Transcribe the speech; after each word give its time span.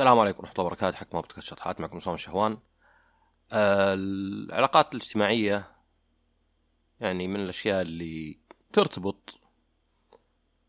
السلام 0.00 0.18
عليكم 0.18 0.38
ورحمة 0.38 0.52
الله 0.52 0.66
وبركاته. 0.66 0.96
حكم 0.96 1.20
بودكاست 1.20 1.48
شطحات. 1.48 1.80
معكم 1.80 1.96
عصام 1.96 2.14
الشهوان. 2.14 2.58
آه، 3.52 3.94
العلاقات 3.94 4.94
الاجتماعية 4.94 5.76
يعني 7.00 7.28
من 7.28 7.40
الأشياء 7.40 7.82
اللي 7.82 8.38
ترتبط 8.72 9.38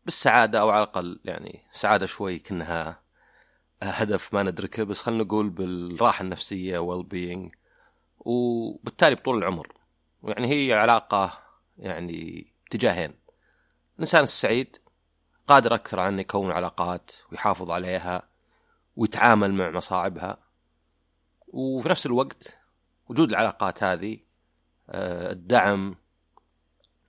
بالسعادة 0.04 0.60
أو 0.60 0.70
على 0.70 0.82
الأقل 0.82 1.20
يعني 1.24 1.62
سعادة 1.72 2.06
شوي 2.06 2.38
كأنها 2.38 3.02
هدف 3.82 4.34
ما 4.34 4.42
ندركه. 4.42 4.84
بس 4.84 5.02
خلينا 5.02 5.24
نقول 5.24 5.50
بالراحة 5.50 6.22
النفسية 6.22 6.78
well 6.78 7.04
being 7.04 7.50
وبالتالي 8.18 9.14
بطول 9.14 9.38
العمر. 9.38 9.72
يعني 10.22 10.46
هي 10.46 10.74
علاقة 10.74 11.42
يعني 11.76 12.46
اتجاهين 12.66 13.14
الإنسان 13.94 14.22
السعيد 14.24 14.76
قادر 15.48 15.74
أكثر 15.74 16.00
على 16.00 16.20
يكون 16.20 16.50
علاقات 16.50 17.10
ويحافظ 17.30 17.70
عليها. 17.70 18.31
ويتعامل 18.96 19.54
مع 19.54 19.70
مصاعبها. 19.70 20.38
وفي 21.48 21.88
نفس 21.88 22.06
الوقت 22.06 22.58
وجود 23.08 23.28
العلاقات 23.28 23.82
هذه 23.82 24.18
آه، 24.90 25.32
الدعم 25.32 25.96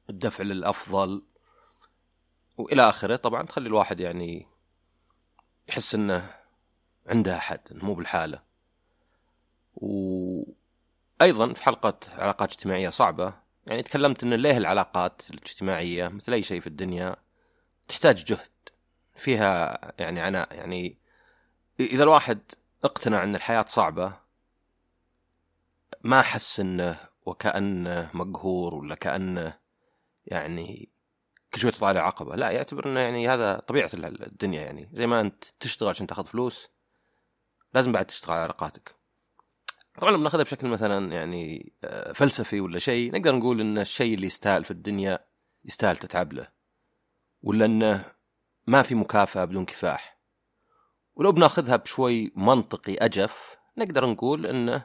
الدفع 0.10 0.44
للأفضل 0.44 1.24
وإلى 2.58 2.90
آخره. 2.90 3.16
طبعا 3.16 3.44
تخلي 3.44 3.68
الواحد 3.68 4.00
يعني 4.00 4.48
يحس 5.70 5.96
إنه 5.96 6.36
عنده 7.08 7.38
أحد 7.38 7.60
مو 7.72 7.94
بالحالة. 7.94 8.42
وأيضا 9.76 11.54
في 11.54 11.64
حلقة 11.64 12.00
علاقات 12.18 12.52
اجتماعية 12.52 12.90
صعبة 12.90 13.44
يعني 13.68 13.84
تكلمت 13.84 14.24
إن 14.24 14.34
ليه 14.34 14.58
العلاقات 14.58 15.22
الاجتماعية 15.32 16.08
مثل 16.08 16.34
أي 16.34 16.44
شيء 16.44 16.62
في 16.62 16.68
الدنيا 16.68 17.16
تحتاج 17.88 18.24
جهد 18.24 18.50
فيها 19.16 19.80
يعني 20.00 20.22
عناء 20.22 20.56
يعني 20.56 20.98
إذا 21.80 22.04
الواحد 22.04 22.40
اقتنع 22.84 23.24
أن 23.24 23.36
الحياة 23.36 23.66
صعبة 23.68 24.14
ما 26.04 26.20
احس 26.20 26.60
أنه 26.60 26.98
وكأنه 27.26 28.10
مقهور 28.14 28.76
ولا 28.76 28.96
كأنه 28.96 29.58
يعني 30.26 30.90
كل 31.54 31.60
شوي 31.60 31.72
تطلع 31.72 31.92
له 31.92 32.00
عقبة. 32.00 32.36
لا 32.36 32.52
يعتبر 32.52 32.90
أنه 32.90 33.00
يعني 33.00 33.30
هذا 33.30 33.56
طبيعة 33.56 33.90
الدنيا 33.94 34.62
يعني. 34.62 34.90
زي 34.94 35.08
ما 35.08 35.20
أنت 35.20 35.44
تشتغل 35.60 35.90
عشان 35.90 36.08
تأخذ 36.08 36.26
فلوس 36.26 36.70
لازم 37.74 37.92
بعد 37.92 38.06
تشتغل 38.06 38.34
على 38.34 38.44
علاقاتك 38.44 38.96
طبعا 40.02 40.12
لما 40.12 40.24
نأخذها 40.24 40.44
بشكل 40.44 40.68
مثلا 40.68 41.14
يعني 41.14 41.74
آه، 41.84 42.12
فلسفي 42.12 42.62
ولا 42.62 42.80
شيء 42.80 43.12
نقدر 43.12 43.36
نقول 43.36 43.62
أن 43.62 43.78
الشيء 43.78 44.16
اللي 44.16 44.26
يستاهل 44.26 44.64
في 44.64 44.72
الدنيا 44.72 45.20
يستاهل 45.66 45.98
تتعب 45.98 46.34
له 46.34 46.48
ولا 47.44 47.66
أنه 47.66 48.06
ما 48.68 48.82
في 48.82 48.96
مكافأة 48.96 49.46
بدون 49.46 49.66
كفاح. 49.66 50.13
ولو 51.16 51.32
بناخذها 51.32 51.76
بشوي 51.76 52.32
منطقي 52.36 52.96
أجف 52.96 53.58
نقدر 53.78 54.06
نقول 54.06 54.46
إنه 54.46 54.84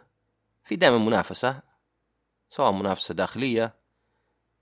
في 0.64 0.76
دائما 0.76 0.98
منافسة 0.98 1.62
سواء 2.50 2.72
منافسة 2.72 3.14
داخلية 3.14 3.74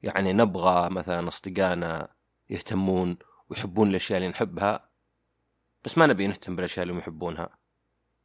يعني 0.03 0.33
نبغى 0.33 0.91
مثلا 0.91 1.29
أصدقائنا 1.29 2.09
يهتمون 2.51 3.19
ويحبون 3.51 3.91
الأشياء 3.91 4.19
اللي 4.19 4.29
نحبها 4.29 4.91
بس 5.85 5.99
ما 5.99 6.07
نبي 6.07 6.27
نهتم 6.27 6.57
بالأشياء 6.57 6.87
اللي 6.87 6.99
يحبونها. 6.99 7.49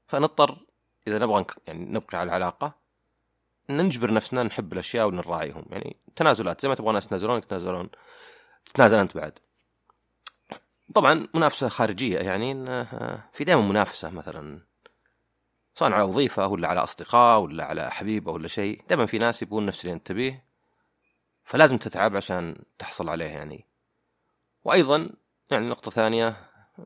فنضطر 0.08 0.66
إذا 1.08 1.17
نبغى 1.17 1.45
يعني 1.67 1.86
نبقي 1.86 2.17
على 2.17 2.28
العلاقة 2.28 2.76
ان 3.70 3.78
نجبر 3.78 4.14
نفسنا 4.14 4.44
نحب 4.44 4.73
الأشياء 4.73 5.08
ونراعيهم. 5.08 5.66
يعني 5.70 5.98
تنازلات 6.16 6.61
زي 6.61 6.70
ما 6.70 6.76
تبغى 6.76 6.94
ناس 6.94 7.05
يتنازلون 7.05 7.38
يتنازلون 7.38 7.89
تتنازل 8.66 8.98
أنت 8.98 9.17
بعد. 9.17 9.39
طبعا 10.95 11.28
منافسة 11.34 11.70
خارجية 11.70 12.20
يعني 12.20 12.52
انه 12.52 12.84
في 13.34 13.44
دائما 13.44 13.61
منافسة 13.61 14.09
مثلا 14.09 14.61
سواء 15.73 15.92
على 15.92 16.03
وظيفة 16.03 16.48
ولا 16.48 16.67
على 16.67 16.83
أصدقاء 16.83 17.39
ولا 17.39 17.66
على 17.66 17.92
حبيبه 17.92 18.31
ولا 18.31 18.48
شيء 18.48 18.81
دائما 18.89 19.06
في 19.06 19.17
ناس 19.17 19.42
يبون 19.42 19.66
نفس 19.66 19.86
اللي 19.86 19.94
أنت 19.94 20.08
تبيه 20.08 20.45
فلازم 21.44 21.78
تتعب 21.78 22.16
عشان 22.16 22.55
تحصل 22.80 23.10
عليه 23.10 23.26
يعني. 23.26 23.67
وأيضا 24.64 25.10
يعني 25.52 25.70
نقطة 25.70 25.92
ثانية 25.92 26.36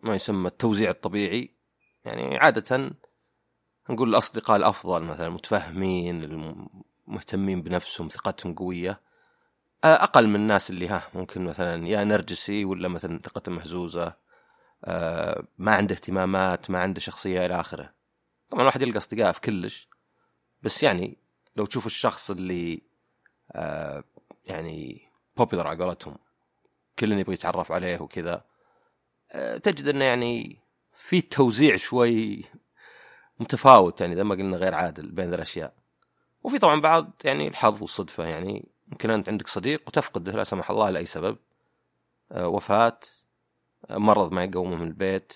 ما 0.03 0.15
يسمى 0.15 0.47
التوزيع 0.47 0.89
الطبيعي 0.89 1.55
يعني 2.05 2.37
عادة 2.37 2.91
نقول 3.89 4.09
الأصدقاء 4.09 4.57
الأفضل 4.57 5.03
مثلا 5.03 5.27
المتفهمين 5.27 6.23
المهتمين 7.07 7.61
بنفسهم 7.61 8.07
ثقتهم 8.07 8.53
قوية. 8.53 9.01
أقل 9.85 10.27
من 10.27 10.35
الناس 10.35 10.69
اللي 10.69 10.87
ها 10.87 11.09
ممكن 11.13 11.45
مثلا 11.45 11.87
يا 11.87 12.03
نرجسي 12.03 12.65
ولا 12.65 12.87
مثلا 12.87 13.19
ثقته 13.23 13.51
مهزوزه 13.51 14.13
ما 15.57 15.75
عنده 15.75 15.95
اهتمامات 15.95 16.69
ما 16.71 16.79
عنده 16.79 16.99
شخصية 16.99 17.45
إلى 17.45 17.59
آخره. 17.59 17.93
طبعا 18.49 18.61
الواحد 18.61 18.81
يلقى 18.81 18.97
أصدقاء 18.97 19.31
في 19.31 19.41
كلش 19.41 19.89
بس 20.61 20.83
يعني 20.83 21.17
لو 21.55 21.65
تشوف 21.65 21.85
الشخص 21.85 22.31
اللي 22.31 22.81
يعني 24.45 25.01
بوبيلر 25.37 25.67
على 25.67 25.83
قولتهم 25.83 26.17
كل 26.99 27.11
يبغى 27.11 27.33
يتعرف 27.33 27.71
عليه 27.71 27.99
وكذا 27.99 28.45
تجد 29.63 29.87
إنه 29.87 30.05
يعني 30.05 30.59
في 30.91 31.21
توزيع 31.21 31.75
شوي 31.75 32.43
متفاوت 33.39 34.01
يعني 34.01 34.15
زي 34.15 34.23
ما 34.23 34.35
قلنا 34.35 34.57
غير 34.57 34.73
عادل 34.73 35.11
بين 35.11 35.33
الأشياء. 35.33 35.73
وفي 36.43 36.59
طبعا 36.59 36.81
بعض 36.81 37.11
يعني 37.23 37.47
الحظ 37.47 37.81
والصدفة 37.81 38.25
يعني 38.25 38.74
يمكن 38.95 39.09
أنت 39.09 39.29
عندك 39.29 39.47
صديق 39.47 39.81
وتفقده 39.87 40.31
لا 40.31 40.43
سمح 40.43 40.71
الله 40.71 40.89
لأي 40.89 41.05
سبب. 41.05 41.37
آه، 42.31 42.47
وفاة 42.47 42.99
آه، 43.89 43.97
مرض 43.97 44.31
ما 44.31 44.43
يقومه 44.43 44.75
من 44.75 44.87
البيت 44.87 45.33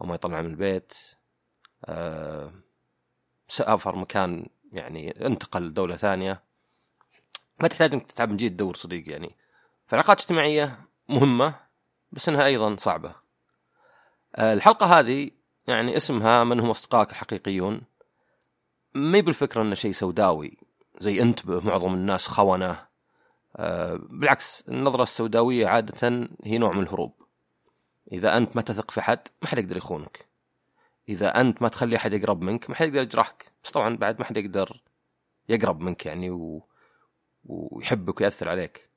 أو 0.00 0.06
ما 0.06 0.14
يطلعه 0.14 0.40
من 0.40 0.50
البيت. 0.50 0.94
آه، 1.84 2.52
سافر 3.48 3.96
مكان 3.96 4.46
يعني 4.72 5.26
انتقل 5.26 5.62
لدولة 5.62 5.96
ثانية. 5.96 6.42
ما 7.60 7.68
تحتاج 7.68 7.92
إنك 7.92 8.12
تتعب 8.12 8.30
من 8.30 8.36
جيد 8.36 8.52
تدور 8.52 8.74
صديق 8.74 9.10
يعني. 9.10 9.36
فالعلاقات 9.86 10.18
الاجتماعية 10.18 10.80
مهمة 11.08 11.54
بس 12.12 12.28
إنها 12.28 12.44
أيضا 12.46 12.76
صعبة. 12.76 13.14
الحلقة 14.38 14.98
هذه 14.98 15.30
يعني 15.66 15.96
اسمها 15.96 16.44
من 16.44 16.60
هم 16.60 16.70
أصدقائك 16.70 17.10
الحقيقيون. 17.10 17.80
ما 18.94 19.20
بالفكرة 19.20 19.62
انه 19.62 19.74
شيء 19.74 19.92
سوداوي؟ 19.92 20.61
زي 21.02 21.22
انتبه 21.22 21.60
معظم 21.60 21.94
الناس 21.94 22.26
خونة. 22.26 22.86
آه 23.56 24.00
بالعكس 24.10 24.64
النظرة 24.68 25.02
السوداوية 25.02 25.66
عادة 25.66 26.28
هي 26.44 26.58
نوع 26.58 26.72
من 26.72 26.82
الهروب. 26.82 27.14
إذا 28.12 28.36
أنت 28.36 28.56
ما 28.56 28.62
تثق 28.62 28.90
في 28.90 29.00
حد 29.00 29.28
ما 29.42 29.48
حد 29.48 29.58
يقدر 29.58 29.76
يخونك. 29.76 30.26
إذا 31.08 31.40
أنت 31.40 31.62
ما 31.62 31.68
تخلي 31.68 31.96
أحد 31.96 32.12
يقرب 32.12 32.42
منك 32.42 32.70
ما 32.70 32.76
حد 32.76 32.86
يقدر 32.86 33.02
يجرحك. 33.02 33.52
بس 33.64 33.70
طبعا 33.70 33.96
بعد 33.96 34.18
ما 34.18 34.24
حد 34.24 34.36
يقدر 34.36 34.82
يقرب 35.48 35.80
منك 35.80 36.06
يعني 36.06 36.30
و... 36.30 36.66
ويحبك 37.44 38.20
ويأثر 38.20 38.48
عليك. 38.48 38.90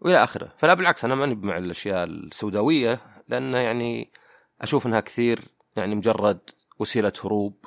وإلى 0.00 0.24
آخره. 0.24 0.52
فلا 0.58 0.74
بالعكس 0.74 1.04
أنا 1.04 1.14
ماني 1.14 1.34
مع 1.34 1.58
الأشياء 1.58 2.04
السوداوية 2.04 3.00
لأنه 3.28 3.58
يعني 3.58 4.12
أشوف 4.60 4.86
أنها 4.86 5.00
كثير 5.00 5.40
يعني 5.76 5.94
مجرد 5.94 6.50
وسيلة 6.78 7.12
هروب. 7.24 7.66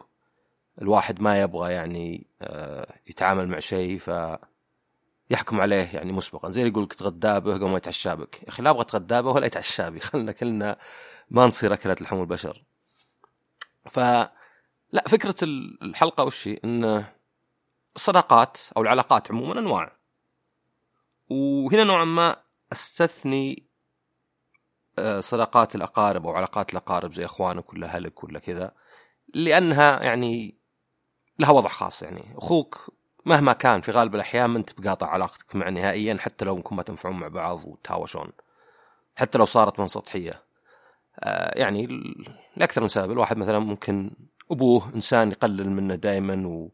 الواحد 0.81 1.21
ما 1.21 1.41
يبغى 1.41 1.73
يعني 1.73 2.27
آه، 2.41 2.99
يتعامل 3.07 3.47
مع 3.47 3.59
شيء 3.59 3.97
ف 3.97 4.09
يحكم 5.29 5.61
عليه 5.61 5.89
يعني 5.93 6.11
مسبقا. 6.11 6.51
زي 6.51 6.61
اللي 6.61 6.71
يقول 6.71 6.83
لك 6.83 6.93
تغدى 6.93 7.39
به 7.39 7.53
قبل 7.53 7.69
ما 7.69 7.77
يتعشى 7.77 8.15
بك. 8.15 8.43
يا 8.43 8.49
أخي 8.49 8.63
لا 8.63 8.69
أبغى 8.69 8.81
اتغدى 8.81 9.21
به 9.21 9.31
ولا 9.31 9.45
يتعشى 9.45 9.91
بي. 9.91 9.99
خلنا 10.09 10.31
كلنا 10.31 10.77
ما 11.29 11.45
نصير 11.45 11.73
أكلة 11.73 11.95
لحوم 12.01 12.21
البشر. 12.21 12.63
ف 13.89 13.99
لا 14.91 15.03
فكرة 15.07 15.35
الحلقة 15.81 16.23
وش 16.23 16.47
هي؟ 16.47 16.59
إن 16.63 17.05
الصداقات 17.95 18.57
أو 18.77 18.81
العلاقات 18.81 19.31
عموما 19.31 19.59
أنواع. 19.59 19.95
وهنا 21.29 21.83
نوعا 21.83 22.05
ما 22.05 22.35
أستثني 22.71 23.69
آه، 24.99 25.19
صداقات 25.19 25.75
الأقارب 25.75 26.27
أو 26.27 26.33
علاقات 26.33 26.71
الأقارب 26.71 27.13
زي 27.13 27.25
إخوانك 27.25 27.73
ولا 27.73 27.87
أهلك 27.87 28.23
ولا 28.23 28.39
كذا 28.39 28.71
لأنها 29.33 30.03
يعني 30.03 30.57
لها 31.39 31.51
وضع 31.51 31.69
خاص 31.69 32.03
يعني. 32.03 32.23
أخوك 32.37 32.93
مهما 33.25 33.53
كان 33.53 33.81
في 33.81 33.91
غالب 33.91 34.15
الأحيان 34.15 34.45
ما 34.45 34.57
أنت 34.57 34.81
بقاطع 34.81 35.07
علاقتك 35.07 35.55
معه 35.55 35.69
نهائيا 35.69 36.17
حتى 36.19 36.45
لو 36.45 36.57
أنكم 36.57 36.75
ما 36.75 36.83
تنفعون 36.83 37.15
مع 37.19 37.27
بعض 37.27 37.65
وتهاوشون. 37.65 38.31
حتى 39.15 39.37
لو 39.37 39.45
صارت 39.45 39.79
من 39.79 39.87
سطحيه 39.87 40.43
آه 41.19 41.59
يعني 41.59 41.87
لأكثر 42.57 42.81
من 42.81 42.87
سبب. 42.87 43.11
الواحد 43.11 43.37
مثلا 43.37 43.59
ممكن 43.59 44.11
أبوه 44.51 44.95
إنسان 44.95 45.31
يقلل 45.31 45.69
منه 45.71 45.95
دائما 45.95 46.69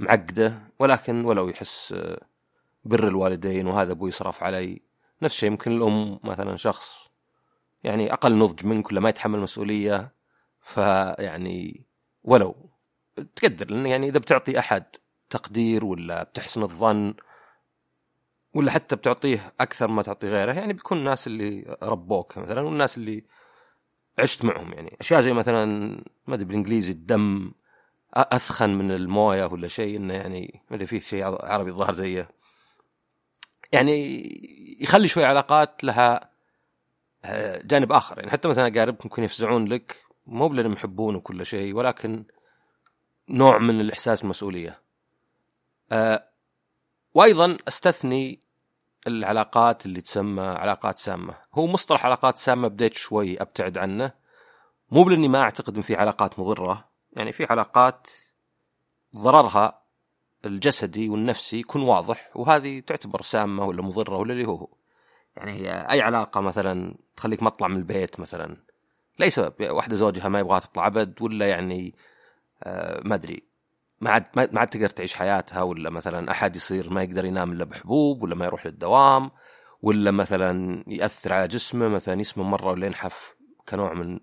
ومعقده 0.00 0.58
ولكن 0.78 1.24
ولو 1.24 1.48
يحس 1.48 1.92
آه، 1.96 2.20
بر 2.84 3.08
الوالدين 3.08 3.66
وهذا 3.66 3.92
أبوي 3.92 4.08
يصرف 4.08 4.42
علي 4.42 4.82
نفس 5.22 5.34
الشيء. 5.34 5.50
ممكن 5.50 5.72
الأم 5.72 6.20
مثلا 6.24 6.56
شخص 6.56 7.08
يعني 7.84 8.12
أقل 8.12 8.38
نضج 8.38 8.66
منك 8.66 8.90
ولا 8.90 9.00
ما 9.00 9.08
يتحمل 9.08 9.40
مسؤولية 9.40 10.12
فيعني 10.62 11.86
ولو 12.24 12.71
تقدر 13.36 13.70
لأن 13.70 13.86
يعني 13.86 14.08
إذا 14.08 14.18
بتعطي 14.18 14.58
أحد 14.58 14.84
تقدير 15.30 15.84
ولا 15.84 16.22
بتحسن 16.22 16.62
الظن 16.62 17.14
ولا 18.54 18.70
حتى 18.70 18.96
بتعطيه 18.96 19.52
أكثر 19.60 19.88
ما 19.88 20.02
تعطي 20.02 20.28
غيره 20.28 20.52
يعني 20.52 20.72
بيكون 20.72 20.98
الناس 20.98 21.26
اللي 21.26 21.76
ربوك 21.82 22.38
مثلا 22.38 22.60
والناس 22.60 22.98
اللي 22.98 23.24
عشت 24.18 24.44
معهم 24.44 24.72
يعني 24.72 24.96
أشياء 25.00 25.20
زي 25.20 25.32
مثلا 25.32 25.64
ما 26.26 26.34
أدري 26.34 26.44
بالإنجليزي 26.44 26.92
الدم 26.92 27.52
أثخن 28.14 28.70
من 28.70 28.90
الموية 28.90 29.44
ولا 29.44 29.68
شيء 29.68 29.96
إنه 29.96 30.14
يعني 30.14 30.62
ما 30.70 30.76
أدري 30.76 30.86
في 30.86 31.00
شيء 31.00 31.24
عربي 31.24 31.70
الظاهر 31.70 31.92
زيه. 31.92 32.28
يعني 33.72 34.22
يخلي 34.80 35.08
شوي 35.08 35.24
علاقات 35.24 35.84
لها 35.84 36.32
آه، 37.24 37.62
جانب 37.64 37.92
آخر 37.92 38.18
يعني 38.18 38.30
حتى 38.30 38.48
مثلا 38.48 38.66
اقاربك 38.66 39.04
ممكن 39.04 39.24
يفزعون 39.24 39.64
لك 39.64 39.96
مو 40.26 40.48
بلأنهم 40.48 40.72
يحبون 40.72 41.14
وكل 41.14 41.46
شيء 41.46 41.74
ولكن 41.74 42.24
نوع 43.32 43.58
من 43.58 43.80
الإحساس 43.80 44.20
بالمسؤوليه. 44.20 44.80
أه 45.92 46.24
وأيضا 47.14 47.58
أستثني 47.68 48.40
العلاقات 49.06 49.86
اللي 49.86 50.00
تسمى 50.00 50.42
علاقات 50.42 50.98
سامة، 50.98 51.34
هو 51.54 51.66
مصطلح 51.66 52.06
علاقات 52.06 52.38
سامة 52.38 52.68
بديت 52.68 52.94
شوي 52.94 53.42
أبتعد 53.42 53.78
عنه. 53.78 54.12
مو 54.90 55.04
بلأني 55.04 55.28
ما 55.28 55.42
أعتقد 55.42 55.76
إن 55.76 55.82
في 55.82 55.94
علاقات 55.94 56.38
مضرة، 56.38 56.88
يعني 57.12 57.32
في 57.32 57.46
علاقات 57.50 58.08
ضررها 59.16 59.82
الجسدي 60.46 61.08
والنفسي 61.08 61.58
يكون 61.58 61.82
واضح 61.82 62.30
وهذه 62.34 62.80
تعتبر 62.80 63.22
سامة 63.22 63.64
ولا 63.64 63.82
مضرة 63.82 64.16
ولا 64.16 64.32
اللي 64.32 64.46
هو 64.46 64.68
يعني 65.36 65.70
أي 65.90 66.00
علاقة 66.00 66.40
مثلا 66.40 66.94
تخليك 67.16 67.42
ما 67.42 67.50
تطلع 67.50 67.68
من 67.68 67.76
البيت 67.76 68.20
مثلا 68.20 68.56
لاي 69.18 69.30
سبب 69.30 69.54
واحدة 69.60 69.96
زوجها 69.96 70.28
ما 70.28 70.40
يبغاها 70.40 70.58
تطلع 70.58 70.86
أبد 70.86 71.22
ولا 71.22 71.48
يعني 71.48 71.94
ما 73.04 73.14
أدري. 73.14 73.42
ما 74.00 74.10
عاد 74.10 74.28
ما 74.34 74.60
عاد 74.60 74.68
تقدر 74.68 74.88
تعيش 74.88 75.14
حياتها 75.14 75.62
ولا 75.62 75.90
مثلا 75.90 76.30
أحد 76.30 76.56
يصير 76.56 76.90
ما 76.90 77.02
يقدر 77.02 77.24
ينام 77.24 77.52
إلا 77.52 77.64
بحبوب 77.64 78.22
ولا 78.22 78.34
ما 78.34 78.44
يروح 78.44 78.66
للدوام 78.66 79.30
ولا 79.82 80.10
مثلا 80.10 80.84
يأثر 80.86 81.32
على 81.32 81.48
جسمه 81.48 81.88
مثلا 81.88 82.20
يسمه 82.20 82.44
مرة 82.44 82.70
ولا 82.70 82.86
ينحف 82.86 83.36
كنوع 83.68 83.92
من 83.92 84.20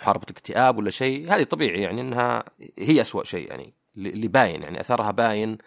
محاربة 0.00 0.24
الاكتئاب 0.24 0.78
ولا 0.78 0.90
شيء. 0.90 1.34
هذه 1.34 1.42
طبيعي 1.42 1.80
يعني 1.82 2.00
إنها 2.00 2.44
هي 2.78 3.00
أسوأ 3.00 3.24
شيء 3.24 3.48
يعني 3.48 3.74
اللي 3.96 4.28
باين 4.28 4.62
يعني 4.62 4.80
أثرها 4.80 5.10
باين 5.10 5.58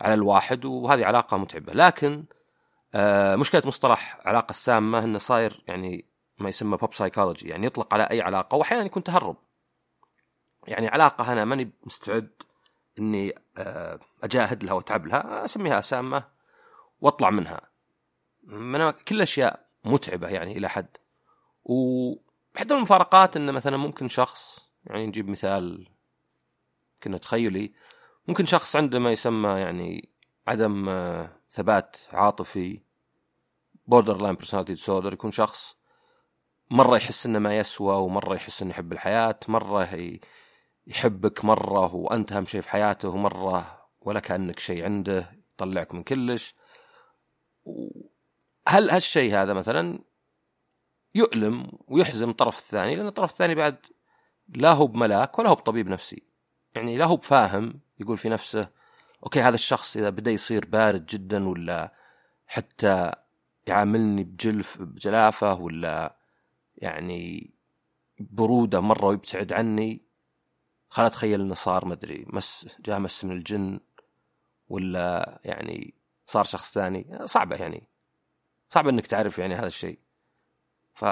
على 0.00 0.14
الواحد 0.14 0.64
وهذه 0.64 1.04
علاقة 1.04 1.36
متعبة. 1.36 1.72
لكن 1.72 2.24
آه 2.94 3.36
مشكلة 3.36 3.62
مصطلح 3.64 4.20
علاقة 4.24 4.52
سامه 4.52 5.04
إنه 5.04 5.18
صاير 5.18 5.64
يعني 5.68 6.04
ما 6.38 6.48
يسمى 6.48 6.76
pop 6.76 6.94
psychology 6.94 7.48
يعني 7.48 7.66
يطلق 7.66 7.94
على 7.94 8.02
أي 8.02 8.20
علاقة 8.20 8.56
واحيانا 8.56 8.84
يكون 8.84 9.02
تهرب. 9.02 9.36
يعني 10.66 10.88
علاقة 10.88 11.32
أنا 11.32 11.44
ماني 11.44 11.70
مستعد 11.86 12.30
إني 12.98 13.34
آه 13.58 13.98
أجاهد 14.22 14.64
لها 14.64 14.72
وأتعب 14.72 15.06
لها 15.06 15.44
أسميها 15.44 15.80
سامة 15.80 16.24
وأطلع 17.00 17.30
منها. 17.30 17.60
من 18.42 18.90
كل 18.90 19.16
الأشياء 19.16 19.66
متعبة 19.84 20.28
يعني 20.28 20.56
إلى 20.58 20.68
حد. 20.68 20.96
وحتى 21.64 22.74
المفارقات 22.74 23.36
انه 23.36 23.52
مثلا 23.52 23.76
ممكن 23.76 24.08
شخص 24.08 24.60
يعني 24.86 25.06
نجيب 25.06 25.28
مثال 25.28 25.88
كنا 27.02 27.18
تخيلي 27.18 27.72
ممكن 28.28 28.46
شخص 28.46 28.76
عنده 28.76 28.98
ما 28.98 29.12
يسمى 29.12 29.48
يعني 29.48 30.08
عدم 30.48 30.88
آه، 30.88 31.28
ثبات 31.50 31.96
عاطفي 32.12 32.80
borderline 33.86 34.34
personality 34.34 34.72
disorder 34.72 35.12
يكون 35.12 35.30
شخص 35.30 35.76
مرة 36.70 36.96
يحس 36.96 37.26
إنه 37.26 37.38
ما 37.38 37.56
يسوى 37.56 37.94
ومرة 37.94 38.34
يحس 38.34 38.62
إنه 38.62 38.70
يحب 38.70 38.92
الحياة 38.92 39.40
مرة 39.48 39.82
يحبك 40.90 41.44
مرة 41.44 41.94
وأنت 41.94 42.32
أهم 42.32 42.46
شيء 42.46 42.60
في 42.60 42.70
حياته 42.70 43.08
ومره 43.08 43.88
ولا 44.00 44.20
كأنك 44.20 44.58
شيء 44.58 44.84
عنده 44.84 45.30
يطلعك 45.54 45.94
من 45.94 46.02
كلش. 46.02 46.54
هل 48.68 48.90
هالشيء 48.90 49.34
هذا 49.34 49.52
مثلا 49.52 49.98
يؤلم 51.14 51.72
ويحزن 51.88 52.30
الطرف 52.30 52.58
الثاني؟ 52.58 52.96
لأن 52.96 53.06
الطرف 53.06 53.30
الثاني 53.30 53.54
بعد 53.54 53.86
لا 54.48 54.72
هو 54.72 54.86
بملاك 54.86 55.38
ولا 55.38 55.48
هو 55.48 55.54
بطبيب 55.54 55.88
نفسي. 55.88 56.22
يعني 56.76 56.96
لا 56.96 57.04
هو 57.06 57.16
بفاهم 57.16 57.80
يقول 58.00 58.16
في 58.16 58.28
نفسه 58.28 58.68
أوكي 59.22 59.40
هذا 59.40 59.54
الشخص 59.54 59.96
إذا 59.96 60.10
بدأ 60.10 60.30
يصير 60.30 60.66
بارد 60.66 61.06
جدا 61.06 61.48
ولا 61.48 61.94
حتى 62.46 63.12
يعاملني 63.66 64.24
بجلف 64.24 64.82
بجلافة 64.82 65.54
ولا 65.54 66.16
يعني 66.76 67.54
برودة 68.20 68.80
مرة 68.80 69.06
ويبتعد 69.06 69.52
عني 69.52 70.09
خل 70.90 71.04
اتخيل 71.04 71.40
إنه 71.40 71.54
صار 71.54 71.86
مدري 71.86 72.26
مس 72.28 72.76
جاء 72.80 72.98
مس 72.98 73.24
من 73.24 73.32
الجن 73.32 73.80
ولا 74.68 75.40
يعني 75.44 75.94
صار 76.26 76.44
شخص 76.44 76.72
ثاني. 76.72 77.18
صعبة 77.24 77.56
يعني. 77.56 77.88
صعب 78.70 78.88
إنك 78.88 79.06
تعرف 79.06 79.38
يعني 79.38 79.54
هذا 79.54 79.66
الشيء. 79.66 79.98
ف 80.94 81.04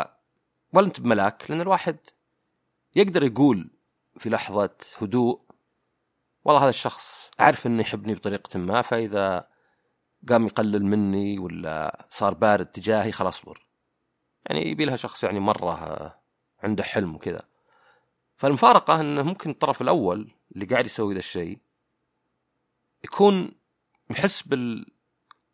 ولا 0.72 0.86
أنت 0.86 1.00
بملاك 1.00 1.50
لأن 1.50 1.60
الواحد 1.60 1.96
يقدر 2.96 3.22
يقول 3.22 3.70
في 4.18 4.30
لحظة 4.30 4.70
هدوء 5.02 5.40
والله 6.44 6.62
هذا 6.62 6.68
الشخص 6.68 7.30
اعرف 7.40 7.66
إنه 7.66 7.80
يحبني 7.80 8.14
بطريقة 8.14 8.58
ما 8.58 8.82
فإذا 8.82 9.48
قام 10.28 10.46
يقلل 10.46 10.84
مني 10.84 11.38
ولا 11.38 12.06
صار 12.10 12.34
بارد 12.34 12.66
تجاهي 12.66 13.12
خلاص 13.12 13.38
أصبر. 13.38 13.66
يعني 14.46 14.70
يبي 14.70 14.84
لها 14.84 14.96
شخص 14.96 15.24
يعني 15.24 15.40
مرة 15.40 16.20
عنده 16.62 16.82
حلم 16.82 17.14
وكذا. 17.14 17.40
فالمفارقة 18.38 19.00
إنه 19.00 19.22
ممكن 19.22 19.50
الطرف 19.50 19.82
الأول 19.82 20.30
اللي 20.54 20.64
قاعد 20.66 20.86
يسوي 20.86 21.14
ذا 21.14 21.18
الشيء 21.18 21.58
يكون 23.04 23.52
يحس 24.10 24.42
بال 24.42 24.86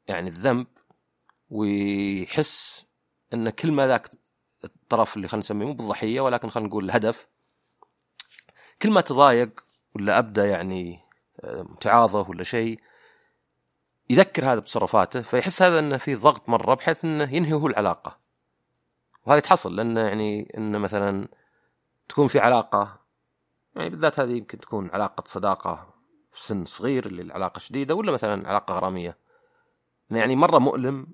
يعني 0.08 0.28
الذنب 0.28 0.66
ويحس 1.50 2.84
إن 3.34 3.50
كل 3.50 3.72
ما 3.72 3.86
ذاك 3.86 4.10
الطرف 4.64 5.16
اللي 5.16 5.28
خلينا 5.28 5.44
نسميه 5.44 5.66
مو 5.66 5.72
بالضحية 5.72 6.20
ولكن 6.20 6.50
خلينا 6.50 6.68
نقول 6.68 6.84
الهدف 6.84 7.28
كل 8.82 8.90
ما 8.90 9.00
تضايق 9.00 9.60
ولا 9.94 10.18
أبدأ 10.18 10.46
يعني 10.46 11.00
متعاظه 11.44 12.30
ولا 12.30 12.44
شيء 12.44 12.80
يذكر 14.10 14.44
هذا 14.44 14.60
بتصرفاته 14.60 15.22
فيحس 15.22 15.62
هذا 15.62 15.78
إنه 15.78 15.96
في 15.96 16.14
ضغط 16.14 16.48
مرة 16.48 16.74
بحيث 16.74 17.04
إنه 17.04 17.34
ينهي 17.34 17.52
هو 17.52 17.66
العلاقة. 17.66 18.18
وهذه 19.26 19.40
تحصل 19.40 19.76
لأن 19.76 19.96
يعني 19.96 20.54
إنه 20.56 20.78
مثلا 20.78 21.28
تكون 22.08 22.26
في 22.26 22.38
علاقة. 22.38 23.00
يعني 23.76 23.90
بالذات 23.90 24.20
هذه 24.20 24.30
يمكن 24.30 24.58
تكون 24.58 24.90
علاقة 24.90 25.24
صداقة 25.26 25.94
في 26.32 26.42
سن 26.42 26.64
صغير 26.64 27.06
اللي 27.06 27.22
العلاقة 27.22 27.58
شديدة 27.58 27.94
ولا 27.94 28.12
مثلا 28.12 28.48
علاقة 28.48 28.74
غرامية. 28.74 29.18
يعني 30.10 30.36
مرة 30.36 30.58
مؤلم 30.58 31.06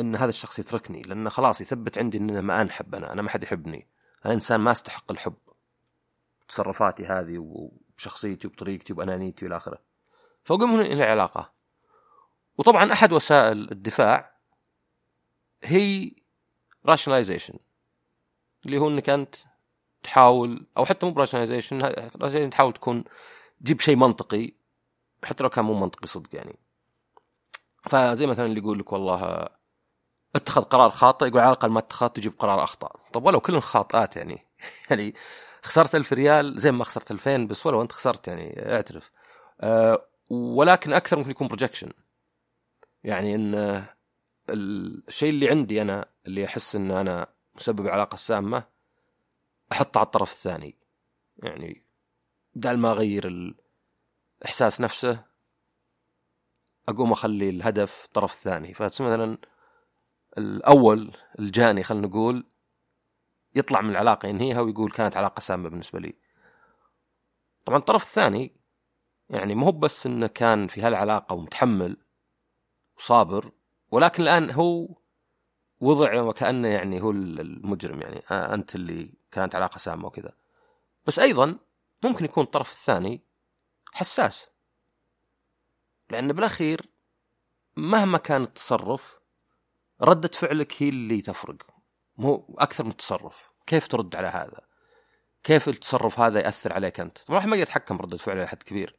إن 0.00 0.16
هذا 0.16 0.28
الشخص 0.28 0.58
يتركني 0.58 1.02
لأنه 1.02 1.30
خلاص 1.30 1.60
يثبت 1.60 1.98
عندي 1.98 2.18
ان 2.18 2.30
أنا 2.30 2.40
ما 2.40 2.62
أنحب 2.62 2.94
أنا 2.94 3.12
أنا 3.12 3.22
ما 3.22 3.30
حد 3.30 3.42
يحبني. 3.42 3.88
أنا 4.26 4.34
إنسان 4.34 4.60
ما 4.60 4.70
أستحق 4.70 5.12
الحب. 5.12 5.36
تصرفاتي 6.48 7.06
هذه 7.06 7.38
وبشخصيتي 7.38 8.46
وبطريقتي 8.46 8.92
وبأنانيتي 8.92 9.44
وإلى 9.44 9.56
آخره. 9.56 9.78
فأقوم 10.44 10.74
هنا 10.74 10.82
إلى 10.82 11.04
علاقة. 11.04 11.52
وطبعا 12.58 12.92
أحد 12.92 13.12
وسائل 13.12 13.72
الدفاع 13.72 14.34
هي 15.62 16.12
rationalization 16.86 17.58
اللي 18.66 18.78
هو 18.78 18.88
إنك 18.88 19.10
أنت 19.10 19.34
تحاول 20.04 20.66
أو 20.76 20.84
حتى 20.84 21.06
مو 21.06 21.12
ب 21.12 21.16
rationalization 21.16 21.78
تحاول 22.50 22.72
تكون 22.72 23.04
تجيب 23.60 23.80
شيء 23.80 23.96
منطقي 23.96 24.52
حتى 25.24 25.44
لو 25.44 25.50
كان 25.50 25.64
مو 25.64 25.74
منطقي 25.74 26.06
صدق 26.06 26.36
يعني. 26.36 26.58
فزي 27.82 28.26
مثلا 28.26 28.46
اللي 28.46 28.60
يقول 28.60 28.78
لك 28.78 28.92
والله 28.92 29.48
اتخذ 30.36 30.62
قرار 30.62 30.90
خاطئ 30.90 31.26
يقول 31.26 31.40
على 31.40 31.48
الأقل 31.48 31.70
ما 31.70 31.78
اتخذت 31.78 32.16
تجيب 32.16 32.32
قرار 32.38 32.64
أخطأ. 32.64 32.90
طب 33.12 33.26
ولو 33.26 33.40
كلهم 33.40 33.60
خاطئات 33.60 34.16
يعني 34.16 34.46
يعني 34.90 35.14
خسرت 35.62 35.94
ألف 35.94 36.12
ريال 36.12 36.60
زي 36.60 36.72
ما 36.72 36.84
خسرت 36.84 37.10
2000 37.10 37.46
بس 37.46 37.66
ولو 37.66 37.82
أنت 37.82 37.92
خسرت 37.92 38.28
يعني 38.28 38.74
اعترف. 38.74 39.10
أه 39.60 40.02
ولكن 40.30 40.92
أكثر 40.92 41.18
ممكن 41.18 41.30
يكون 41.30 41.48
بروجكشن 41.48 41.92
يعني 43.04 43.34
إن 43.34 43.84
الشيء 44.50 45.30
اللي 45.30 45.48
عندي 45.50 45.82
أنا 45.82 46.08
اللي 46.26 46.44
أحس 46.44 46.76
إن 46.76 46.90
أنا 46.90 47.26
مسبب 47.56 47.88
علاقة 47.88 48.16
سامة 48.16 48.73
أحطه 49.74 49.98
على 49.98 50.06
الطرف 50.06 50.32
الثاني. 50.32 50.78
يعني 51.36 51.86
بدل 52.54 52.78
ما 52.78 52.90
أغير 52.90 53.54
الإحساس 54.40 54.80
نفسه 54.80 55.24
أقوم 56.88 57.12
أخلي 57.12 57.48
الهدف 57.48 58.04
الطرف 58.04 58.32
الثاني 58.32 58.74
فمثلا 58.74 59.38
الأول 60.38 61.16
الجاني 61.38 61.82
خلينا 61.82 62.06
نقول 62.06 62.46
يطلع 63.54 63.80
من 63.80 63.90
العلاقة 63.90 64.28
ينهيها 64.28 64.60
ويقول 64.60 64.90
كانت 64.90 65.16
علاقة 65.16 65.40
سامة 65.40 65.68
بالنسبة 65.68 66.00
لي. 66.00 66.14
طبعا 67.64 67.78
الطرف 67.78 68.02
الثاني 68.02 68.56
يعني 69.28 69.54
مو 69.54 69.70
بس 69.70 70.06
إنه 70.06 70.26
كان 70.26 70.66
في 70.66 70.80
هالعلاقة 70.82 71.34
ومتحمل 71.34 71.96
وصابر 72.96 73.52
ولكن 73.90 74.22
الآن 74.22 74.50
هو 74.50 74.88
وضع 75.80 76.20
وكأنه 76.22 76.68
يعني 76.68 77.02
هو 77.02 77.10
المجرم 77.10 78.02
يعني 78.02 78.18
أنت 78.30 78.74
اللي 78.74 79.10
كانت 79.30 79.54
علاقه 79.54 79.78
سامه 79.78 80.06
وكذا. 80.06 80.32
بس 81.06 81.18
أيضا 81.18 81.58
ممكن 82.02 82.24
يكون 82.24 82.44
الطرف 82.44 82.72
الثاني 82.72 83.22
حساس. 83.92 84.50
لأن 86.10 86.32
بالأخير 86.32 86.80
مهما 87.76 88.18
كان 88.18 88.42
التصرف 88.42 89.18
ردة 90.02 90.30
فعلك 90.34 90.82
هي 90.82 90.88
اللي 90.88 91.20
تفرق. 91.20 91.56
مو 92.16 92.56
أكثر 92.58 92.84
من 92.84 92.90
التصرف. 92.90 93.50
كيف 93.66 93.88
ترد 93.88 94.16
على 94.16 94.28
هذا؟ 94.28 94.60
كيف 95.44 95.68
التصرف 95.68 96.20
هذا 96.20 96.40
يأثر 96.40 96.72
عليك 96.72 97.00
أنت؟ 97.00 97.18
طبعا 97.18 97.28
الواحد 97.28 97.48
ما 97.48 97.56
يتحكم 97.56 97.98
رده 97.98 98.16
فعله 98.16 98.44
لحد 98.44 98.62
كبير. 98.62 98.98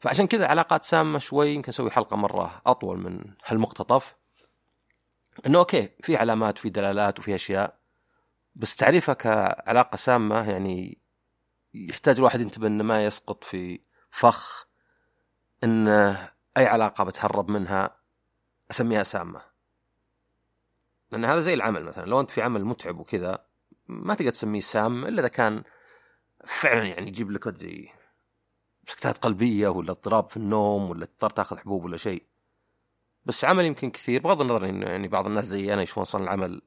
فعشان 0.00 0.26
كذا 0.26 0.46
علاقات 0.46 0.84
سامة 0.84 1.18
شوي 1.18 1.50
يمكن 1.50 1.68
أسوي 1.68 1.90
حلقة 1.90 2.16
مرة 2.16 2.62
أطول 2.66 2.98
من 2.98 3.34
هالمقتطف. 3.44 4.16
إنه 5.46 5.58
أوكي 5.58 5.88
في 6.02 6.16
علامات 6.16 6.58
وفي 6.58 6.70
دلالات 6.70 7.18
وفي 7.18 7.34
أشياء 7.34 7.78
بس 8.54 8.76
تعريفها 8.76 9.14
كعلاقة 9.14 9.96
سامة 9.96 10.50
يعني 10.50 10.98
يحتاج 11.74 12.16
الواحد 12.16 12.40
ينتبه 12.40 12.66
إنه 12.66 12.84
ما 12.84 13.04
يسقط 13.04 13.44
في 13.44 13.80
فخ 14.10 14.66
إن 15.64 15.88
أي 16.56 16.66
علاقة 16.66 17.04
بتهرب 17.04 17.50
منها 17.50 17.96
أسميها 18.70 19.02
سامة. 19.02 19.42
لأن 21.12 21.24
هذا 21.24 21.40
زي 21.40 21.54
العمل 21.54 21.84
مثلا 21.84 22.06
لو 22.06 22.20
أنت 22.20 22.30
في 22.30 22.42
عمل 22.42 22.64
متعب 22.64 22.98
وكذا 22.98 23.46
ما 23.86 24.14
تقدر 24.14 24.30
تسميه 24.30 24.60
سام 24.60 25.04
إلا 25.04 25.20
إذا 25.20 25.28
كان 25.28 25.62
فعلا 26.46 26.84
يعني 26.84 27.08
يجيب 27.08 27.30
لك 27.30 27.54
سكتات 28.86 29.18
قلبية 29.18 29.68
ولا 29.68 29.90
اضطراب 29.90 30.30
في 30.30 30.36
النوم 30.36 30.90
ولا 30.90 31.06
تضطر 31.06 31.30
تأخذ 31.30 31.58
حبوب 31.58 31.84
ولا 31.84 31.96
شيء. 31.96 32.31
بس 33.24 33.44
عمل 33.44 33.64
يمكن 33.64 33.90
كثير. 33.90 34.22
بغض 34.22 34.40
النظر 34.40 34.68
إنه 34.68 34.86
يعني 34.86 35.08
بعض 35.08 35.26
الناس 35.26 35.44
زي 35.44 35.74
أنا 35.74 35.82
يشوفون 35.82 36.02
أصلا 36.02 36.22
العمل 36.24 36.62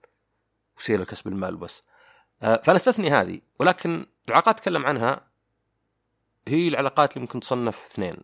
وسيله 0.78 1.06
كسب 1.06 1.28
المال 1.28 1.58
بس 1.58 1.84
آه، 2.42 2.62
فأنا 2.64 2.76
استثني 2.76 3.10
هذه. 3.10 3.42
ولكن 3.60 4.06
العلاقات 4.28 4.58
اتكلم 4.58 4.86
عنها 4.86 5.28
هي 6.48 6.68
العلاقات 6.68 7.14
اللي 7.14 7.22
ممكن 7.22 7.40
تصنف 7.40 7.86
اثنين. 7.86 8.18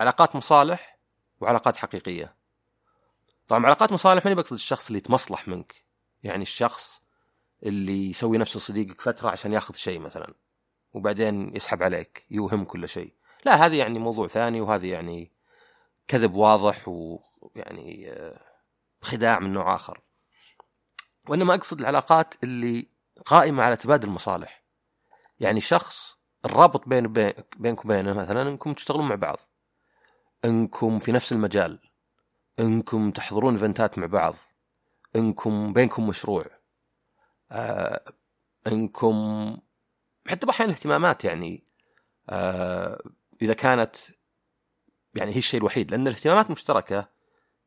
علاقات 0.00 0.36
مصالح 0.36 0.98
وعلاقات 1.40 1.76
حقيقية. 1.76 2.34
طبعا 3.48 3.66
علاقات 3.66 3.92
مصالح 3.92 4.24
ماني 4.24 4.34
بقصد 4.34 4.52
الشخص 4.52 4.86
اللي 4.86 4.98
يتمصلح 4.98 5.48
منك. 5.48 5.84
يعني 6.22 6.42
الشخص 6.42 7.02
اللي 7.62 8.10
يسوي 8.10 8.38
نفسه 8.38 8.60
صديقك 8.60 9.00
فترة 9.00 9.30
عشان 9.30 9.52
ياخذ 9.52 9.74
شيء 9.74 9.98
مثلا 9.98 10.34
وبعدين 10.92 11.56
يسحب 11.56 11.82
عليك 11.82 12.26
يوهم 12.30 12.64
كل 12.64 12.88
شيء. 12.88 13.12
لا 13.44 13.66
هذه 13.66 13.78
يعني 13.78 13.98
موضوع 13.98 14.26
ثاني 14.26 14.60
وهذه 14.60 14.92
يعني 14.92 15.35
كذب 16.08 16.34
واضح 16.34 16.88
ويعني 16.88 18.12
آه، 18.12 18.40
خداع 19.00 19.38
من 19.38 19.52
نوع 19.52 19.74
آخر. 19.74 20.00
وإنما 21.28 21.54
أقصد 21.54 21.80
العلاقات 21.80 22.34
اللي 22.44 22.88
قائمة 23.26 23.62
على 23.62 23.76
تبادل 23.76 24.08
المصالح. 24.08 24.64
يعني 25.40 25.60
شخص 25.60 26.16
الرابط 26.44 26.88
بين 26.88 27.12
بينك 27.56 27.84
وبينه 27.84 28.12
مثلا 28.12 28.42
إنكم 28.42 28.72
تشتغلون 28.72 29.08
مع 29.08 29.14
بعض. 29.14 29.38
إنكم 30.44 30.98
في 30.98 31.12
نفس 31.12 31.32
المجال. 31.32 31.80
إنكم 32.58 33.10
تحضرون 33.10 33.54
إيفنتات 33.54 33.98
مع 33.98 34.06
بعض. 34.06 34.34
إنكم 35.16 35.72
بينكم 35.72 36.06
مشروع. 36.06 36.44
آه 37.52 38.04
إنكم 38.66 39.56
حتى 40.28 40.50
أحيانا 40.50 40.72
اهتمامات 40.72 41.24
يعني 41.24 41.66
آه 42.30 43.02
إذا 43.42 43.54
كانت 43.54 43.96
يعني 45.16 45.32
هي 45.32 45.38
الشيء 45.38 45.60
الوحيد 45.60 45.90
لأن 45.90 46.06
الاهتمامات 46.08 46.46
المشتركه 46.46 46.98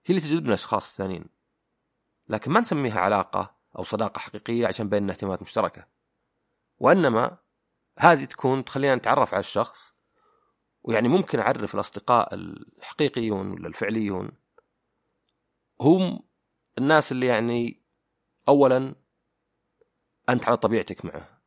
هي 0.06 0.10
اللي 0.10 0.22
تجذب 0.22 0.48
الأشخاص 0.48 0.90
الثانيين. 0.90 1.26
لكن 2.28 2.52
ما 2.52 2.60
نسميها 2.60 3.00
علاقة 3.00 3.56
أو 3.78 3.84
صداقة 3.84 4.20
حقيقية 4.20 4.68
عشان 4.68 4.90
بيننا 4.90 5.12
اهتمامات 5.12 5.42
مشتركة. 5.42 5.88
وإنما 6.78 7.38
هذه 8.00 8.26
تكون 8.26 8.66
تخلينا 8.66 8.96
نتعرف 8.96 9.34
على 9.34 9.40
الشخص 9.40 9.94
ويعني 10.84 11.08
ممكن 11.08 11.40
أعرف 11.40 11.76
الأصدقاء 11.76 12.36
الحقيقيون 12.36 13.52
ولا 13.52 13.68
الفعليون. 13.68 14.32
هم 15.82 16.20
الناس 16.78 17.12
اللي 17.12 17.26
يعني 17.26 17.84
اولا 18.48 18.96
أنت 20.30 20.48
على 20.48 20.58
طبيعتك 20.58 21.06
معه. 21.06 21.42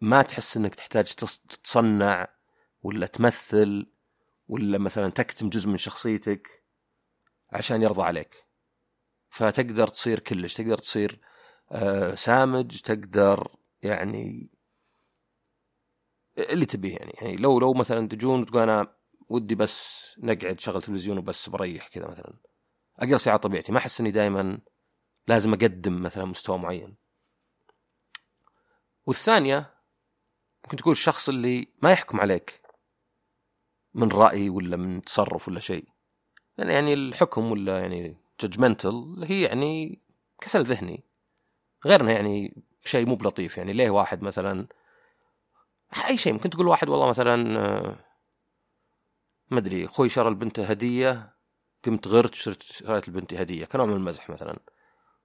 ما 0.00 0.22
تحس 0.22 0.56
إنك 0.56 0.74
تحتاج 0.74 1.14
تتصنع 1.14 2.28
ولا 2.82 3.06
تمثل 3.06 3.86
ولا 4.48 4.78
مثلا 4.78 5.08
تكتم 5.08 5.48
جزء 5.48 5.68
من 5.68 5.76
شخصيتك 5.76 6.64
عشان 7.52 7.82
يرضى 7.82 8.02
عليك. 8.02 8.48
فتقدر 9.30 9.88
تصير 9.88 10.20
كلش 10.20 10.54
تقدر 10.54 10.78
تصير 10.78 11.20
آه 11.72 12.14
سامج 12.14 12.80
تقدر 12.80 13.56
يعني 13.82 14.50
اللي 16.38 16.66
تبيه 16.66 16.96
يعني. 16.96 17.12
يعني 17.20 17.36
لو 17.36 17.60
لو 17.60 17.74
مثلا 17.74 18.08
تجون 18.08 18.40
وتقول 18.40 18.62
أنا 18.62 18.94
ودي 19.28 19.54
بس 19.54 20.04
نقعد 20.18 20.60
شغل 20.60 20.82
تلفزيون 20.82 21.18
وبس 21.18 21.48
بريح 21.48 21.88
كذا 21.88 22.06
مثلا. 22.06 22.38
اجلس 22.98 23.28
على 23.28 23.38
طبيعتي. 23.38 23.72
ما 23.72 23.78
أحس 23.78 24.00
إني 24.00 24.10
دائما 24.10 24.58
لازم 25.28 25.54
أقدم 25.54 26.02
مثلا 26.02 26.24
مستوى 26.24 26.58
معين. 26.58 26.96
والثانية 29.06 29.74
ممكن 30.64 30.76
تكون 30.76 30.92
الشخص 30.92 31.28
اللي 31.28 31.68
ما 31.82 31.92
يحكم 31.92 32.20
عليك. 32.20 32.67
من 33.98 34.08
رأي 34.08 34.48
ولا 34.48 34.76
من 34.76 35.02
تصرف 35.02 35.48
ولا 35.48 35.60
شيء. 35.60 35.84
يعني 36.58 36.72
يعني 36.72 36.94
الحكم 36.94 37.50
ولا 37.52 37.80
يعني 37.80 38.16
جادجمنتال 38.40 39.24
هي 39.28 39.42
يعني 39.42 40.02
كسل 40.40 40.62
ذهني. 40.62 41.04
غيرنا 41.86 42.12
يعني 42.12 42.62
شيء 42.84 43.06
مو 43.06 43.14
بلطيف. 43.14 43.58
يعني 43.58 43.72
ليه 43.72 43.90
واحد 43.90 44.22
مثلا 44.22 44.66
أي 46.08 46.16
شيء 46.16 46.32
ممكن 46.32 46.50
تقول 46.50 46.68
واحد 46.68 46.88
والله 46.88 47.08
مثلا 47.08 47.58
آه، 47.60 47.96
ما 49.50 49.58
أدري 49.58 49.84
أخوي 49.84 50.08
شرى 50.08 50.30
لبنته 50.30 50.64
هدية 50.64 51.34
قمت 51.84 52.08
غرت 52.08 52.34
شريت 52.34 53.08
لبنتي 53.08 53.42
هدية. 53.42 53.64
كنوع 53.64 53.86
من 53.86 53.92
المزح 53.92 54.30
مثلا. 54.30 54.56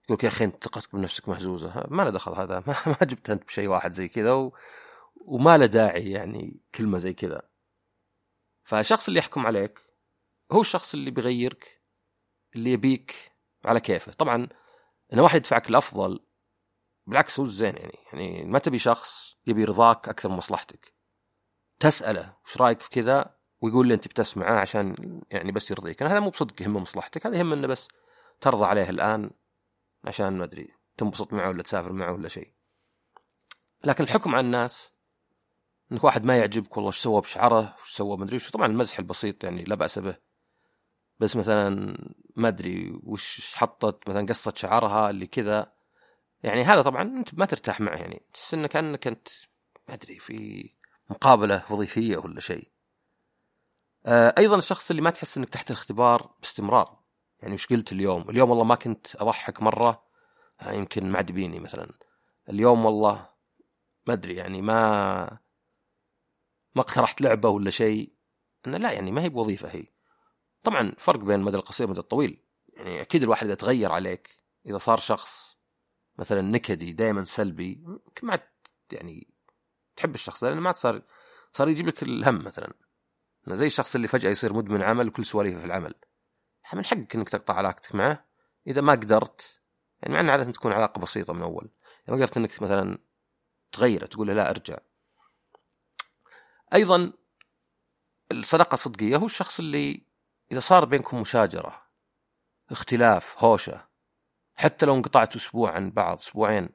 يقول 0.10 0.20
يا 0.24 0.30
أخي 0.30 0.46
أنت 0.46 0.64
ثقتك 0.64 0.96
بنفسك 0.96 1.30
مهزوزة. 1.30 1.84
ما 1.88 2.02
له 2.04 2.10
دخل 2.10 2.32
هذا. 2.32 2.64
ما, 2.68 2.76
ما 3.02 3.08
جبت 3.08 3.30
أنت 3.30 3.44
بشيء 3.44 3.68
واحد 3.68 3.92
زي 3.92 4.08
كذا 4.08 4.32
و... 4.32 4.54
وما 5.16 5.58
له 5.58 5.66
داعي 5.66 6.12
يعني 6.12 6.62
كلمة 6.76 6.98
زي 6.98 7.14
كذا. 7.14 7.53
فالشخص 8.64 9.08
اللي 9.08 9.20
يحكم 9.20 9.46
عليك 9.46 9.80
هو 10.52 10.62
الشخص 10.62 10.94
اللي 10.94 11.12
بيغيرك 11.12 11.82
اللي 12.56 12.74
يبيك 12.74 13.32
على 13.66 13.80
كيفه. 13.80 14.12
طبعا 14.12 14.48
إن 15.14 15.20
واحد 15.20 15.36
يدفعك 15.36 15.70
الأفضل 15.70 16.20
بالعكس 17.08 17.40
هو 17.40 17.46
الزين 17.46 17.78
يعني 17.78 18.00
يعني 18.14 18.44
ما 18.46 18.60
تبي 18.60 18.80
شخص 18.80 19.36
يبي 19.48 19.66
رضاك 19.66 20.10
أكثر 20.10 20.30
من 20.30 20.36
مصلحتك. 20.36 20.94
تسأله 21.80 22.38
وش 22.46 22.58
رأيك 22.58 22.80
في 22.80 22.90
كذا 22.90 23.38
ويقول 23.62 23.88
لي 23.88 23.94
أنت 23.94 24.08
بتسمعه 24.08 24.60
عشان 24.60 24.96
يعني 25.32 25.52
بس 25.52 25.72
يرضيك. 25.72 26.02
أنا 26.02 26.12
هذا 26.12 26.20
مو 26.20 26.30
بصدق 26.30 26.62
يهمه 26.62 26.80
مصلحتك 26.80 27.28
هذا 27.28 27.38
يهم 27.38 27.54
إنه 27.54 27.68
بس 27.68 27.88
ترضى 28.42 28.66
عليه 28.66 28.90
الآن 28.90 29.32
عشان 30.04 30.38
ما 30.38 30.44
أدري 30.44 30.74
تنبسط 30.98 31.34
معه 31.34 31.50
ولا 31.50 31.64
تسافر 31.64 31.94
معه 31.94 32.14
ولا 32.14 32.28
شيء. 32.28 32.54
لكن 33.84 34.04
الحكم 34.04 34.36
على 34.36 34.46
الناس 34.46 34.93
إنك 35.92 36.04
واحد 36.04 36.24
ما 36.24 36.38
يعجبك 36.38 36.78
والله 36.78 36.90
إيش 36.90 36.98
سوى 36.98 37.22
بشعره 37.22 37.76
وش 37.82 37.92
سوى 37.92 38.18
ما 38.18 38.24
أدري 38.24 38.36
وش 38.36 38.50
طبعا 38.50 38.66
المزح 38.68 39.00
البسيط 39.00 39.44
يعني 39.44 39.64
لا 39.64 39.76
بأس 39.76 40.00
به. 40.00 40.16
بس 41.20 41.36
مثلا 41.36 41.98
ما 42.36 42.48
أدري 42.48 43.00
وش 43.04 43.56
حطت 43.56 44.10
مثلا 44.10 44.28
قصة 44.28 44.54
شعرها 44.56 45.10
اللي 45.10 45.28
كذا. 45.28 45.74
يعني 46.44 46.64
هذا 46.64 46.82
طبعا 46.82 47.02
أنت 47.02 47.34
ما 47.34 47.46
ترتاح 47.46 47.82
معه 47.82 47.96
يعني. 47.96 48.26
تحس 48.34 48.54
إنك 48.54 48.70
كانك 48.70 49.08
أنت 49.08 49.28
ما 49.88 49.94
أدري 49.94 50.20
في 50.20 50.70
مقابلة 51.10 51.64
وظيفية 51.70 52.18
ولا 52.18 52.40
شيء. 52.40 52.72
آه 54.06 54.34
أيضا 54.38 54.58
الشخص 54.58 54.90
اللي 54.90 55.02
ما 55.02 55.10
تحس 55.10 55.38
إنك 55.38 55.50
تحت 55.50 55.72
الاختبار 55.72 56.36
باستمرار. 56.42 57.00
يعني 57.40 57.54
وش 57.54 57.68
قلت 57.68 57.92
اليوم؟ 57.92 58.30
اليوم 58.30 58.50
والله 58.50 58.64
ما 58.64 58.76
كنت 58.76 59.16
أضحك 59.16 59.62
مرة. 59.62 60.04
آه، 60.62 60.72
يمكن 60.72 61.10
معدبيني 61.10 61.60
مثلا. 61.60 61.92
اليوم 62.50 62.86
والله 62.86 63.30
ما 64.08 64.14
أدري 64.14 64.36
يعني 64.36 64.62
ما 64.62 65.38
ما 66.76 66.82
اقترحت 66.82 67.22
لعبة 67.22 67.50
ولا 67.50 67.70
شيء. 67.70 68.14
إنه 68.68 68.78
لا 68.78 68.92
يعني 68.92 69.12
ما 69.12 69.22
هي 69.22 69.30
بوظيفة 69.30 69.70
هي. 69.70 69.86
طبعا 70.64 70.94
فرق 70.98 71.20
بين 71.20 71.40
المدى 71.40 71.58
القصير 71.58 71.86
والمدى 71.88 72.00
الطويل. 72.00 72.44
يعني 72.74 73.02
أكيد 73.02 73.24
الواحد 73.24 73.46
إذا 73.46 73.56
تغير 73.56 73.92
عليك 73.92 74.38
إذا 74.66 74.78
صار 74.78 74.98
شخص 74.98 75.58
مثلا 76.18 76.42
نكدي 76.42 76.94
دائما 76.94 77.24
سلبي 77.24 77.84
ما 78.24 78.40
يعني 78.92 79.34
تحب 79.96 80.16
الشخص 80.16 80.44
لأنه 80.44 80.62
ما 80.62 80.72
صار 80.72 81.02
صار 81.54 81.70
يجيب 81.70 81.88
لك 81.88 82.04
الهم 82.04 82.44
مثلا. 82.44 82.74
زي 83.48 83.68
الشخص 83.68 83.96
اللي 83.96 84.08
فجأة 84.08 84.30
يصير 84.30 84.54
مدمن 84.54 84.82
عمل 84.82 85.08
وكل 85.08 85.26
سواليفه 85.26 85.60
في 85.60 85.66
العمل. 85.66 85.96
من 86.74 86.86
حقك 86.86 87.16
إنك 87.16 87.30
تقطع 87.30 87.54
علاقتك 87.54 87.96
معه. 87.96 88.26
إذا 88.68 88.82
ما 88.82 88.92
قدرت 88.92 89.62
يعني 90.02 90.14
مع 90.14 90.20
ان 90.20 90.30
عادة 90.30 90.52
تكون 90.52 90.72
علاقة 90.72 91.00
بسيطة 91.00 91.34
من 91.34 91.42
أول. 91.42 91.70
إذا 92.08 92.16
ما 92.16 92.16
قدرت 92.16 92.38
إنك 92.38 92.62
مثلا 92.62 92.98
تغيره 93.72 94.06
تقول 94.06 94.28
له 94.28 94.34
لا 94.34 94.50
ارجع. 94.50 94.78
أيضا 96.74 97.14
الصداقه 98.32 98.74
الصدقيه 98.74 99.18
هو 99.18 99.26
الشخص 99.26 99.60
اللي 99.60 100.06
إذا 100.52 100.60
صار 100.60 100.86
بينكم 100.86 101.22
مشاجرة 101.22 101.84
اختلاف 102.72 103.44
هوشة 103.44 103.88
حتى 104.58 104.86
لو 104.86 104.96
انقطعتوا 104.96 105.42
أسبوع 105.42 105.72
عن 105.72 105.92
بعض 105.92 106.18
أسبوعين 106.18 106.70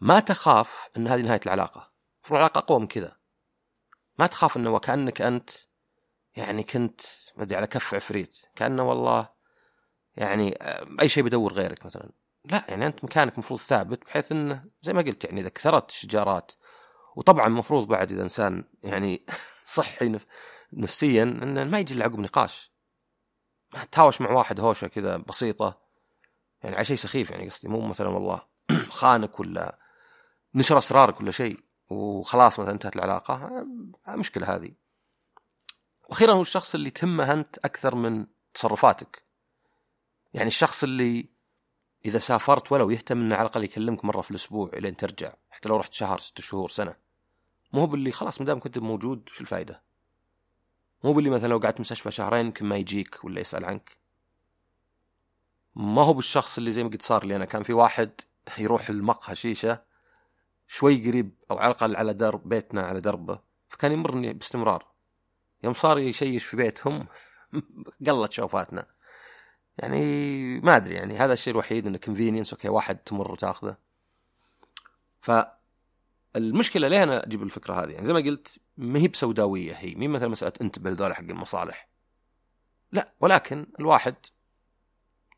ما 0.00 0.20
تخاف 0.20 0.88
إن 0.96 1.08
هذه 1.08 1.22
نهاية 1.22 1.40
العلاقة. 1.46 1.92
المفروض 2.16 2.38
العلاقة 2.38 2.58
أقوى 2.58 2.80
من 2.80 2.86
كذا. 2.86 3.16
ما 4.18 4.26
تخاف 4.26 4.56
إنه 4.56 4.70
وكأنك 4.70 5.22
أنت 5.22 5.50
يعني 6.36 6.62
كنت 6.62 7.00
ما 7.36 7.42
أدري 7.42 7.56
على 7.56 7.66
كف 7.66 7.94
عفريت. 7.94 8.36
كأنه 8.56 8.82
والله 8.82 9.28
يعني 10.16 10.58
أي 11.00 11.08
شيء 11.08 11.22
بدور 11.22 11.52
غيرك 11.52 11.86
مثلا. 11.86 12.10
لا 12.44 12.64
يعني 12.68 12.86
أنت 12.86 13.04
مكانك 13.04 13.32
المفروض 13.32 13.60
ثابت 13.60 14.04
بحيث 14.04 14.32
إنه 14.32 14.64
زي 14.82 14.92
ما 14.92 15.02
قلت 15.02 15.24
يعني 15.24 15.40
إذا 15.40 15.48
كثرت 15.48 15.90
الشجارات 15.90 16.52
وطبعا 17.16 17.46
المفروض 17.46 17.88
بعد 17.88 18.12
إذا 18.12 18.22
إنسان 18.22 18.64
يعني 18.82 19.26
صحي 19.64 20.08
نف... 20.08 20.26
نفسيا 20.72 21.22
انه 21.22 21.64
ما 21.64 21.78
يجي 21.78 22.02
عقب 22.02 22.18
نقاش. 22.18 22.72
ما 23.74 23.84
تهاوش 23.84 24.20
مع 24.20 24.30
واحد 24.30 24.60
هوشة 24.60 24.86
كذا 24.86 25.16
بسيطة. 25.16 25.82
يعني 26.62 26.76
على 26.76 26.84
شيء 26.84 26.96
سخيف 26.96 27.30
يعني 27.30 27.48
قصدي 27.48 27.68
مو 27.68 27.80
مثلا 27.80 28.08
والله 28.08 28.42
خانك 28.98 29.40
ولا 29.40 29.78
نشر 30.54 30.78
أسرارك 30.78 31.20
ولا 31.20 31.30
شيء 31.30 31.60
وخلاص 31.90 32.60
مثلا 32.60 32.72
انتهت 32.72 32.96
العلاقة. 32.96 33.66
مشكلة 34.08 34.54
هذه. 34.54 34.72
وأخيرا 36.08 36.32
هو 36.32 36.40
الشخص 36.40 36.74
اللي 36.74 36.90
تهمه 36.90 37.32
أنت 37.32 37.58
أكثر 37.58 37.94
من 37.94 38.26
تصرفاتك. 38.54 39.22
يعني 40.34 40.46
الشخص 40.48 40.82
اللي 40.82 41.31
إذا 42.04 42.18
سافرت 42.18 42.72
ولو 42.72 42.90
يهتم 42.90 43.20
إنه 43.20 43.34
على 43.34 43.46
الأقل 43.46 43.64
يكلمك 43.64 44.04
مرة 44.04 44.20
في 44.20 44.30
الأسبوع 44.30 44.70
إلين 44.74 44.96
ترجع 44.96 45.32
حتى 45.50 45.68
لو 45.68 45.76
رحت 45.76 45.92
شهر 45.92 46.18
ست 46.18 46.40
شهور 46.40 46.68
سنة. 46.68 46.96
مو 47.72 47.80
هو 47.80 47.86
باللي 47.86 48.12
خلاص 48.12 48.40
ما 48.40 48.46
دام 48.46 48.60
كنت 48.60 48.78
موجود 48.78 49.28
شو 49.28 49.40
الفائده 49.40 49.82
مو 51.04 51.12
باللي 51.12 51.30
مثلا 51.30 51.48
لو 51.48 51.58
قعدت 51.58 51.80
مستشفى 51.80 52.10
شهرين 52.10 52.46
يمكن 52.46 52.66
ما 52.66 52.76
يجيك 52.76 53.24
ولا 53.24 53.40
يسأل 53.40 53.64
عنك. 53.64 53.96
ما 55.74 56.02
هو 56.02 56.12
بالشخص 56.12 56.58
اللي 56.58 56.72
زي 56.72 56.84
ما 56.84 56.90
قد 56.90 57.02
صار 57.02 57.26
لي 57.26 57.36
أنا 57.36 57.44
كان 57.44 57.62
في 57.62 57.72
واحد 57.72 58.10
يروح 58.58 58.88
المقهى 58.88 59.34
شيشة 59.34 59.82
شوي 60.68 61.08
قريب 61.08 61.34
أو 61.50 61.58
على 61.58 61.70
الأقل 61.70 61.96
على 61.96 62.14
درب 62.14 62.48
بيتنا 62.48 62.82
على 62.82 63.00
دربه 63.00 63.40
فكان 63.68 63.92
يمرني 63.92 64.32
باستمرار. 64.32 64.86
يوم 65.64 65.74
صار 65.74 65.98
يشيش 65.98 66.44
في 66.44 66.56
بيتهم 66.56 67.06
قلت 68.06 68.32
شوفاتنا. 68.32 68.86
يعني 69.78 70.60
ما 70.60 70.76
أدري 70.76 70.94
يعني 70.94 71.16
هذا 71.16 71.32
الشيء 71.32 71.52
الوحيد 71.52 71.86
إنه 71.86 71.98
convenience 71.98 72.52
okay 72.52 72.68
واحد 72.68 72.96
تمر 72.96 73.32
وتاخذه. 73.32 73.76
فالمشكلة 75.20 76.88
ليه 76.88 77.02
أنا 77.02 77.26
أجيب 77.26 77.42
الفكرة 77.42 77.74
هذه؟ 77.84 77.90
يعني 77.90 78.06
زي 78.06 78.12
ما 78.12 78.20
قلت 78.20 78.58
ما 78.76 78.98
هي 78.98 79.08
بسوداوية 79.08 79.72
هي 79.72 79.94
مي 79.94 80.08
مثلا 80.08 80.28
مسألة 80.28 80.52
انتبه 80.60 80.90
لذول 80.90 81.14
حق 81.14 81.20
المصالح. 81.22 81.88
لا 82.92 83.12
ولكن 83.20 83.66
الواحد 83.80 84.14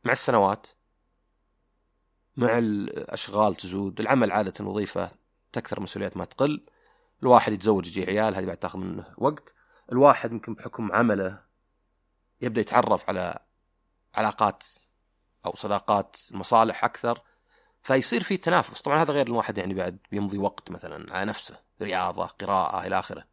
مع 0.04 0.12
السنوات 0.12 0.66
مع 2.36 2.58
الأشغال 2.58 3.54
تزود 3.54 4.00
العمل 4.00 4.32
عادة 4.32 4.64
وظيفة 4.64 5.10
تكثر 5.52 5.80
مسؤوليات 5.80 6.16
ما 6.16 6.24
تقل 6.24 6.66
الواحد 7.22 7.52
يتزوج 7.52 7.86
يجي 7.86 8.04
عيال 8.04 8.34
هذه 8.34 8.44
بعد 8.46 8.56
تاخذ 8.56 8.78
منه 8.78 9.14
وقت 9.18 9.54
الواحد 9.92 10.32
يمكن 10.32 10.54
بحكم 10.54 10.92
عمله 10.92 11.42
يبدأ 12.40 12.60
يتعرف 12.60 13.08
على 13.08 13.38
علاقات 14.14 14.64
أو 15.46 15.54
صداقات 15.54 16.16
مصالح 16.30 16.84
أكثر 16.84 17.22
فيصير 17.82 18.22
في 18.22 18.36
تنافس. 18.36 18.82
طبعا 18.82 19.02
هذا 19.02 19.12
غير 19.12 19.26
الواحد 19.26 19.58
يعني 19.58 19.74
بعد 19.74 19.98
بيمضي 20.10 20.38
وقت 20.38 20.70
مثلا 20.70 21.16
على 21.16 21.24
نفسه 21.24 21.60
رياضة 21.82 22.26
قراءة 22.26 22.86
إلى 22.86 22.98
آخره. 22.98 23.24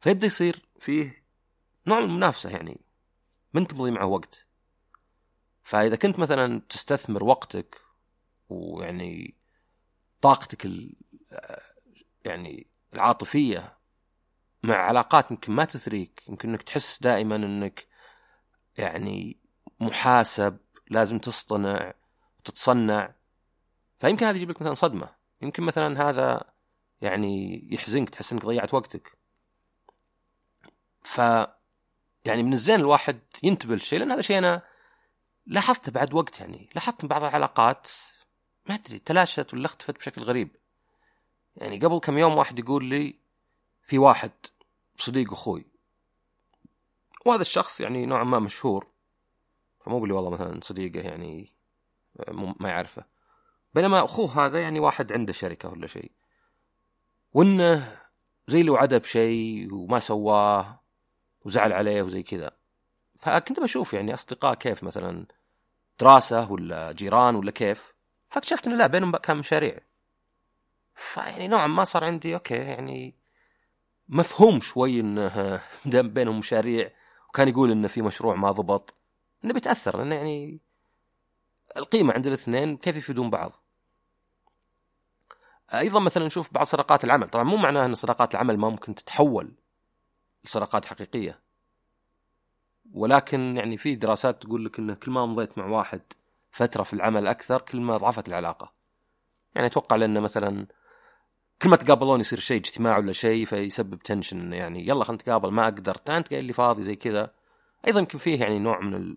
فيبدأ 0.00 0.26
يصير 0.26 0.66
فيه 0.80 1.24
نوع 1.86 1.98
من 1.98 2.04
المنافسة 2.04 2.50
يعني 2.50 2.80
من 3.54 3.66
تمضي 3.66 3.90
معه 3.90 4.06
وقت. 4.06 4.46
فإذا 5.62 5.96
كنت 5.96 6.18
مثلا 6.18 6.60
تستثمر 6.68 7.24
وقتك 7.24 7.80
ويعني 8.48 9.34
طاقتك 10.20 10.70
يعني 12.24 12.66
العاطفية 12.94 13.78
مع 14.62 14.76
علاقات 14.76 15.30
يمكن 15.30 15.52
ما 15.52 15.64
تثريك 15.64 16.22
يمكن 16.28 16.48
إنك 16.48 16.62
تحس 16.62 17.02
دائما 17.02 17.36
إنك 17.36 17.86
يعني 18.78 19.36
محاسب 19.80 20.58
لازم 20.90 21.18
تصطنع 21.18 21.94
تتصنع. 22.44 23.14
فيمكن 23.98 24.26
هذا 24.26 24.36
يجيب 24.36 24.50
لك 24.50 24.62
مثلا 24.62 24.74
صدمة. 24.74 25.08
يمكن 25.42 25.62
مثلا 25.62 26.08
هذا 26.08 26.44
يعني 27.00 27.62
يحزنك 27.74 28.10
تحس 28.10 28.32
إنك 28.32 28.44
ضيعت 28.44 28.74
وقتك. 28.74 29.18
ف 31.02 31.18
يعني 32.24 32.42
من 32.42 32.52
الزين 32.52 32.80
الواحد 32.80 33.20
ينتبه 33.42 33.74
للشيء 33.74 33.98
لأن 33.98 34.10
هذا 34.10 34.22
شيء 34.22 34.38
أنا 34.38 34.62
لاحظته 35.46 35.92
بعد 35.92 36.14
وقت 36.14 36.40
يعني. 36.40 36.70
لاحظت 36.74 37.06
بعض 37.06 37.24
العلاقات 37.24 37.88
ما 38.66 38.74
أدري 38.74 38.98
تلاشت 38.98 39.54
ولا 39.54 39.66
اختفت 39.66 39.96
بشكل 39.96 40.22
غريب. 40.22 40.56
يعني 41.56 41.78
قبل 41.78 41.98
كم 41.98 42.18
يوم 42.18 42.36
واحد 42.36 42.58
يقول 42.58 42.84
لي 42.84 43.18
في 43.82 43.98
واحد 43.98 44.30
صديق 44.96 45.32
أخوي. 45.32 45.66
وهذا 47.26 47.42
الشخص 47.42 47.80
يعني 47.80 48.06
نوعا 48.06 48.24
ما 48.24 48.38
مشهور. 48.38 48.86
فمو 49.88 50.00
بلي 50.00 50.12
والله 50.12 50.30
مثلا 50.30 50.60
صديقه 50.62 51.00
يعني 51.00 51.52
ما 52.60 52.68
يعرفه. 52.68 53.04
بينما 53.74 54.04
أخوه 54.04 54.46
هذا 54.46 54.62
يعني 54.62 54.80
واحد 54.80 55.12
عنده 55.12 55.32
شركة 55.32 55.68
ولا 55.68 55.86
شيء. 55.86 56.12
وإنه 57.32 57.98
زي 58.48 58.60
اللي 58.60 58.70
وعده 58.70 58.98
بشيء 58.98 59.74
وما 59.74 59.98
سواه 59.98 60.80
وزعل 61.44 61.72
عليه 61.72 62.02
وزي 62.02 62.22
كذا. 62.22 62.50
فكنت 63.16 63.60
بشوف 63.60 63.94
يعني 63.94 64.14
أصدقاء 64.14 64.54
كيف 64.54 64.84
مثلا 64.84 65.26
دراسة 66.00 66.52
ولا 66.52 66.92
جيران 66.92 67.34
ولا 67.34 67.50
كيف. 67.50 67.94
فاكتشفت 68.28 68.66
إنه 68.66 68.76
لا 68.76 68.86
بينهم 68.86 69.16
كان 69.16 69.36
مشاريع. 69.36 69.78
فيعني 70.94 71.48
نوعا 71.48 71.66
ما 71.66 71.84
صار 71.84 72.04
عندي 72.04 72.34
أوكي 72.34 72.54
يعني 72.54 73.14
مفهوم 74.08 74.60
شوي 74.60 75.00
إنه 75.00 75.60
دام 75.84 76.08
بينهم 76.14 76.38
مشاريع. 76.38 76.90
وكان 77.28 77.48
يقول 77.48 77.70
إنه 77.70 77.88
في 77.88 78.02
مشروع 78.02 78.34
ما 78.34 78.50
ضبط. 78.50 78.97
إنه 79.44 79.54
بيتأثر 79.54 79.98
لأنه 79.98 80.14
يعني 80.14 80.60
القيمة 81.76 82.14
عند 82.14 82.26
الاثنين 82.26 82.76
كيف 82.76 82.96
يفيدون 82.96 83.30
بعض. 83.30 83.52
أيضا 85.74 86.00
مثلا 86.00 86.26
نشوف 86.26 86.52
بعض 86.52 86.66
صداقات 86.66 87.04
العمل. 87.04 87.28
طبعا 87.28 87.44
مو 87.44 87.56
معناه 87.56 87.84
إن 87.84 87.94
صداقات 87.94 88.34
العمل 88.34 88.56
ما 88.58 88.68
ممكن 88.68 88.94
تتحول 88.94 89.52
لصداقات 90.44 90.86
حقيقية. 90.86 91.40
ولكن 92.92 93.56
يعني 93.56 93.76
في 93.76 93.94
دراسات 93.94 94.42
تقول 94.42 94.64
لك 94.64 94.78
إنه 94.78 94.94
كل 94.94 95.10
ما 95.10 95.26
مضيت 95.26 95.58
مع 95.58 95.66
واحد 95.66 96.00
فترة 96.50 96.82
في 96.82 96.92
العمل 96.92 97.26
أكثر 97.26 97.60
كل 97.60 97.80
ما 97.80 97.96
ضعفت 97.96 98.28
العلاقة. 98.28 98.72
يعني 99.54 99.66
أتوقع 99.66 99.96
لأن 99.96 100.20
مثلا 100.20 100.66
كل 101.62 101.68
ما 101.68 101.76
تقابلون 101.76 102.20
يصير 102.20 102.40
شيء 102.40 102.56
اجتماع 102.56 102.98
ولا 102.98 103.12
شيء 103.12 103.46
فيسبب 103.46 103.98
تنشن 103.98 104.52
يعني 104.52 104.88
يلا 104.88 105.04
خلينا 105.04 105.22
نتقابل 105.22 105.50
ما 105.50 105.64
أقدر 105.64 105.96
أنت 106.08 106.28
قايل 106.28 106.44
لي 106.44 106.52
فاضي 106.52 106.82
زي 106.82 106.96
كذا. 106.96 107.30
أيضا 107.86 108.00
يمكن 108.00 108.18
فيه 108.18 108.40
يعني 108.40 108.58
نوع 108.58 108.80
من 108.80 109.16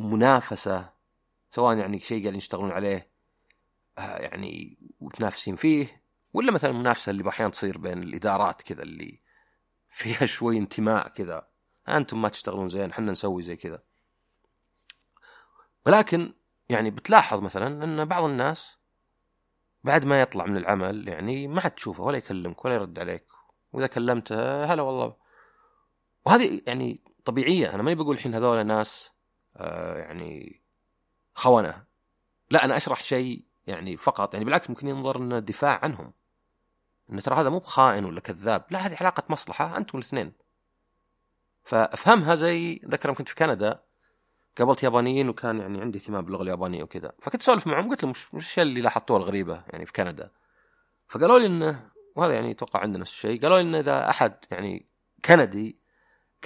المنافسه 0.00 0.92
سواء 1.50 1.76
يعني 1.76 1.98
شيء 1.98 2.20
قاعدين 2.20 2.38
يشتغلون 2.38 2.70
عليه 2.70 3.12
آه، 3.98 4.18
يعني 4.18 4.78
وتنافسين 5.00 5.56
فيه 5.56 6.02
ولا 6.32 6.52
مثلا 6.52 6.70
المنافسه 6.70 7.10
اللي 7.10 7.28
أحيانا 7.28 7.52
تصير 7.52 7.78
بين 7.78 8.02
الإدارات 8.02 8.62
كذا 8.62 8.82
اللي 8.82 9.20
فيها 9.90 10.26
شوي 10.36 10.58
انتماء 10.58 11.08
كذا. 11.08 11.48
أنتم 11.88 12.22
ما 12.22 12.28
تشتغلون 12.28 12.68
زين 12.68 12.90
إحنا 12.90 13.12
نسوي 13.12 13.42
زي 13.42 13.56
كذا. 13.56 13.82
ولكن 15.86 16.34
يعني 16.68 16.90
بتلاحظ 16.90 17.40
مثلا 17.40 17.84
إن 17.84 18.04
بعض 18.04 18.24
الناس 18.24 18.76
بعد 19.84 20.04
ما 20.04 20.20
يطلع 20.20 20.46
من 20.46 20.56
العمل 20.56 21.08
يعني 21.08 21.48
ما 21.48 21.60
حد 21.60 21.70
تشوفه 21.70 22.04
ولا 22.04 22.16
يكلمك 22.16 22.64
ولا 22.64 22.74
يرد 22.74 22.98
عليك. 22.98 23.26
وإذا 23.72 23.86
كلمته 23.86 24.64
هلا 24.64 24.82
والله. 24.82 25.16
وهذه 26.26 26.60
يعني 26.66 27.00
طبيعية 27.24 27.74
أنا 27.74 27.82
ماني 27.82 27.94
بقول 27.94 28.16
الحين 28.16 28.34
هذول 28.34 28.66
ناس 28.66 29.11
يعني 29.96 30.62
خونة. 31.34 31.84
لا 32.50 32.64
أنا 32.64 32.76
أشرح 32.76 33.02
شيء 33.02 33.44
يعني 33.66 33.96
فقط 33.96 34.34
يعني 34.34 34.44
بالعكس 34.44 34.70
ممكن 34.70 34.88
ينظر 34.88 35.16
انه 35.16 35.38
دفاع 35.38 35.80
عنهم. 35.82 36.12
إن 37.12 37.22
ترى 37.22 37.34
هذا 37.34 37.50
مو 37.50 37.58
بخائن 37.58 38.04
ولا 38.04 38.20
كذاب. 38.20 38.64
لا 38.70 38.86
هذه 38.86 38.96
علاقة 39.00 39.22
مصلحة 39.28 39.76
أنتم 39.76 39.98
الاثنين. 39.98 40.32
فأفهمها 41.64 42.34
زي 42.34 42.80
ذكر 42.84 43.14
كنت 43.14 43.28
في 43.28 43.34
كندا. 43.34 43.82
قابلت 44.58 44.82
يابانيين 44.82 45.28
وكان 45.28 45.58
يعني 45.58 45.80
عندي 45.80 45.98
اهتمام 45.98 46.24
باللغة 46.24 46.42
اليابانية 46.42 46.82
وكذا. 46.82 47.12
فكنت 47.22 47.42
أسولف 47.42 47.66
معهم 47.66 47.90
قلت 47.90 48.02
لهم 48.02 48.10
مش 48.10 48.28
الشيء 48.34 48.64
اللي 48.64 48.80
لاحظتوه 48.80 49.16
الغريبة 49.16 49.62
يعني 49.68 49.86
في 49.86 49.92
كندا. 49.92 50.30
فقالوا 51.08 51.38
لي 51.38 51.46
إنه 51.46 51.90
وهذا 52.16 52.34
يعني 52.34 52.50
أتوقع 52.50 52.80
عندنا 52.80 53.00
نفس 53.00 53.10
الشيء 53.10 53.42
قالوا 53.42 53.56
لي 53.56 53.62
انه 53.62 53.78
إذا 53.78 54.10
أحد 54.10 54.34
يعني 54.50 54.86
كندي 55.24 55.78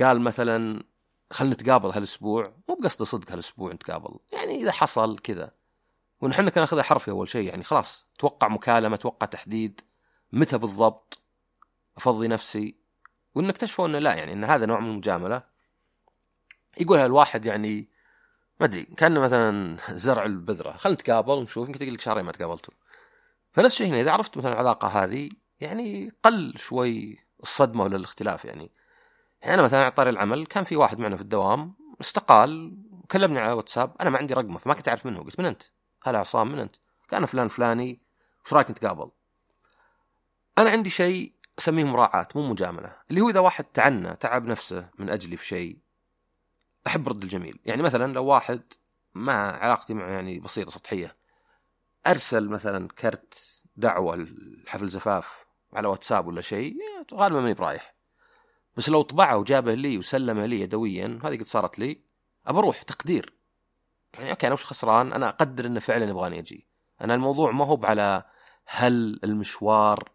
قال 0.00 0.20
مثلا 0.20 0.82
خلينا 1.30 1.54
نتقابل 1.54 1.90
هالأسبوع. 1.90 2.52
مو 2.68 2.74
بقصد 2.74 3.02
صدق 3.02 3.32
هالأسبوع 3.32 3.72
نتقابل. 3.72 4.18
يعني 4.32 4.62
إذا 4.62 4.72
حصل 4.72 5.18
كذا. 5.18 5.50
ونحن 6.20 6.48
كنا 6.48 6.60
ناخذها 6.60 6.82
حرفي 6.82 7.10
أول 7.10 7.28
شيء. 7.28 7.48
يعني 7.48 7.64
خلاص 7.64 8.06
توقع 8.18 8.48
مكالمة 8.48 8.96
توقع 8.96 9.26
تحديد. 9.26 9.80
متى 10.32 10.58
بالضبط؟ 10.58 11.18
أفضي 11.96 12.28
نفسي. 12.28 12.76
وان 13.34 13.48
اكتشفوا 13.48 13.86
إنه 13.86 13.98
لا 13.98 14.14
يعني 14.14 14.32
إن 14.32 14.44
هذا 14.44 14.66
نوع 14.66 14.80
من 14.80 14.90
المجاملة. 14.90 15.42
يقولها 16.80 17.06
الواحد 17.06 17.44
يعني 17.44 17.88
ما 18.60 18.66
أدري 18.66 18.82
كانه 18.82 19.20
مثلا 19.20 19.76
زرع 19.90 20.24
البذرة. 20.24 20.72
خلينا 20.72 20.94
نتقابل 20.94 21.32
ونشوف. 21.32 21.66
يمكن 21.66 21.78
تقول 21.78 22.02
شهرين 22.02 22.24
ما 22.24 22.32
تقابلتوا. 22.32 22.74
فنفس 23.52 23.72
الشيء 23.72 23.86
هنا. 23.86 24.00
إذا 24.00 24.10
عرفت 24.10 24.36
مثلا 24.36 24.52
العلاقة 24.52 24.88
هذه 24.88 25.28
يعني 25.60 26.12
قل 26.22 26.58
شوي 26.58 27.18
الصدمة 27.42 27.84
ولا 27.84 27.96
الاختلاف. 27.96 28.44
يعني 28.44 28.70
يعني 29.46 29.54
أنا 29.54 29.62
مثلا 29.62 29.80
على 29.80 29.90
طاري 29.90 30.10
العمل 30.10 30.46
كان 30.46 30.64
في 30.64 30.76
واحد 30.76 30.98
معنا 30.98 31.16
في 31.16 31.22
الدوام 31.22 31.74
استقال 32.00 32.78
وكلمني 32.92 33.40
على 33.40 33.52
واتساب 33.52 33.96
أنا 34.00 34.10
ما 34.10 34.18
عندي 34.18 34.34
رقمه 34.34 34.58
فما 34.58 34.74
كنت 34.74 34.88
أعرف 34.88 35.06
منه 35.06 35.22
قلت 35.22 35.40
من 35.40 35.46
أنت؟ 35.46 35.62
هلا 36.04 36.18
عصام 36.18 36.52
من 36.52 36.58
أنت؟ 36.58 36.76
كان 37.08 37.26
فلان 37.26 37.48
فلاني 37.48 38.00
وش 38.44 38.52
رأيك 38.52 38.70
نتقابل؟ 38.70 39.10
أنا 40.58 40.70
عندي 40.70 40.90
شيء 40.90 41.32
أسميه 41.58 41.84
مراعاة 41.84 42.28
مو 42.34 42.42
مجاملة 42.42 42.92
اللي 43.10 43.20
هو 43.20 43.28
إذا 43.30 43.40
واحد 43.40 43.64
تعنى 43.64 44.16
تعب 44.16 44.46
نفسه 44.46 44.88
من 44.98 45.10
أجلي 45.10 45.36
في 45.36 45.46
شيء 45.46 45.78
أحب 46.86 47.08
رد 47.08 47.22
الجميل 47.22 47.58
يعني 47.64 47.82
مثلا 47.82 48.12
لو 48.12 48.24
واحد 48.24 48.62
ما 49.14 49.50
علاقتي 49.50 49.94
معه 49.94 50.08
يعني 50.08 50.38
بسيطة 50.40 50.70
سطحية 50.70 51.16
أرسل 52.06 52.48
مثلا 52.48 52.88
كرت 52.88 53.62
دعوة 53.76 54.16
لحفل 54.16 54.88
زفاف 54.88 55.46
على 55.72 55.88
واتساب 55.88 56.26
ولا 56.26 56.40
شيء 56.40 56.76
غالبا 57.14 57.40
ماني 57.40 57.54
برايح 57.54 57.95
بس 58.76 58.88
لو 58.88 59.02
طبعه 59.02 59.36
وجابه 59.38 59.74
لي 59.74 59.98
وسلمه 59.98 60.46
لي 60.46 60.60
يدويا 60.60 61.18
هذه 61.24 61.36
قد 61.36 61.42
صارت 61.42 61.78
لي. 61.78 62.00
أبى 62.46 62.58
أروح 62.58 62.82
تقدير. 62.82 63.36
يعني 64.14 64.30
أوكي 64.30 64.46
أنا 64.46 64.54
وش 64.54 64.64
خسران؟ 64.64 65.12
أنا 65.12 65.28
أقدر 65.28 65.66
إنه 65.66 65.80
فعلا 65.80 66.08
يبغاني 66.10 66.38
أجي. 66.38 66.66
أنا 67.00 67.14
الموضوع 67.14 67.50
ما 67.50 67.64
هو 67.64 67.80
على 67.84 68.24
هل 68.66 69.20
المشوار 69.24 70.10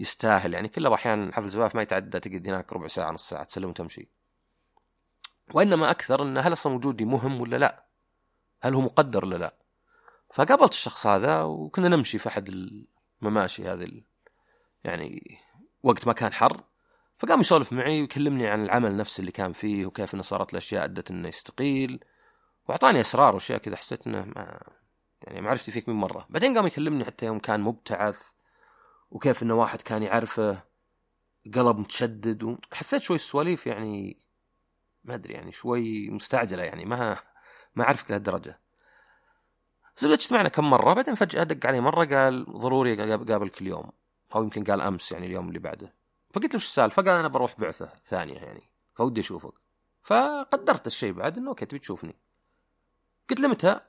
يستاهل. 0.00 0.54
يعني 0.54 0.68
كله 0.68 0.94
أحيانا 0.94 1.34
حفل 1.34 1.48
زفاف 1.48 1.74
ما 1.74 1.82
يتعدى 1.82 2.20
تقعد 2.20 2.48
هناك 2.48 2.72
ربع 2.72 2.86
ساعة 2.86 3.10
نص 3.10 3.28
ساعة 3.28 3.44
تسلم 3.44 3.68
وتمشي. 3.68 4.08
وإنما 5.54 5.90
أكثر 5.90 6.22
انه 6.22 6.40
هل 6.40 6.52
أصلا 6.52 6.72
وجودي 6.72 7.04
مهم 7.04 7.40
ولا 7.40 7.56
لا؟ 7.56 7.86
هل 8.62 8.74
هو 8.74 8.80
مقدر 8.80 9.24
ولا 9.24 9.36
لا؟ 9.36 9.56
فقابلت 10.32 10.72
الشخص 10.72 11.06
هذا 11.06 11.42
وكنا 11.42 11.88
نمشي 11.88 12.18
في 12.18 12.28
أحد 12.28 12.48
المماشي 13.22 13.68
هذه 13.68 14.02
يعني 14.84 15.38
وقت 15.82 16.06
ما 16.06 16.12
كان 16.12 16.32
حر. 16.32 16.64
فقام 17.18 17.40
يسولف 17.40 17.72
معي 17.72 18.00
ويكلمني 18.00 18.46
عن 18.46 18.64
العمل 18.64 18.96
نفسه 18.96 19.20
اللي 19.20 19.32
كان 19.32 19.52
فيه 19.52 19.86
وكيف 19.86 20.14
إنه 20.14 20.22
صارت 20.22 20.52
الأشياء 20.52 20.84
أدت 20.84 21.10
إنه 21.10 21.28
يستقيل. 21.28 22.04
وأعطاني 22.68 23.00
أسرار 23.00 23.34
وأشياء 23.34 23.58
كذا 23.58 23.76
حسيت 23.76 24.06
إنه 24.06 24.24
ما 24.24 24.60
يعني 25.22 25.40
ما 25.40 25.50
عرفتي 25.50 25.72
فيك 25.72 25.88
من 25.88 25.94
مرة. 25.94 26.26
بعدين 26.30 26.56
قام 26.56 26.66
يكلمني 26.66 27.04
حتى 27.04 27.26
يوم 27.26 27.38
كان 27.38 27.60
مبتعث 27.60 28.22
وكيف 29.10 29.42
إنه 29.42 29.54
واحد 29.54 29.82
كان 29.82 30.02
يعرفه 30.02 30.62
قلب 31.54 31.78
متشدد 31.78 32.42
وحسيت 32.42 33.02
شوي 33.02 33.16
السواليف 33.16 33.66
يعني 33.66 34.18
ما 35.04 35.14
أدري 35.14 35.34
يعني 35.34 35.52
شوي 35.52 36.10
مستعجلة 36.10 36.62
يعني 36.62 36.84
ما 36.84 37.16
ما 37.74 37.84
أعرفك 37.84 38.10
لهالدرجة. 38.10 38.60
زبده 39.96 40.14
اجتمعنا 40.14 40.48
كم 40.48 40.70
مرة 40.70 40.94
بعدين 40.94 41.14
فجأة 41.14 41.42
دق 41.42 41.66
علي 41.66 41.80
مرة 41.80 42.04
قال 42.04 42.44
ضروري 42.44 43.14
اقابلك 43.14 43.62
اليوم 43.62 43.92
أو 44.34 44.42
يمكن 44.42 44.64
قال 44.64 44.80
أمس 44.80 45.12
يعني 45.12 45.26
اليوم 45.26 45.48
اللي 45.48 45.58
بعده. 45.58 45.94
فقلت 46.34 46.54
له 46.54 46.54
وش 46.54 46.64
السالفة؟ 46.64 47.02
قال 47.02 47.10
أنا 47.10 47.28
بروح 47.28 47.60
بعثة 47.60 47.92
ثانية 48.06 48.34
يعني 48.34 48.62
فودي 48.94 49.20
أشوفك. 49.20 49.52
فقدرت 50.02 50.86
الشيء 50.86 51.12
بعد 51.12 51.38
إنه 51.38 51.48
okay 51.48 51.66
تبي 51.66 51.78
تشوفني. 51.78 52.16
قلت 53.30 53.40
له 53.40 53.48
متى؟ 53.48 53.80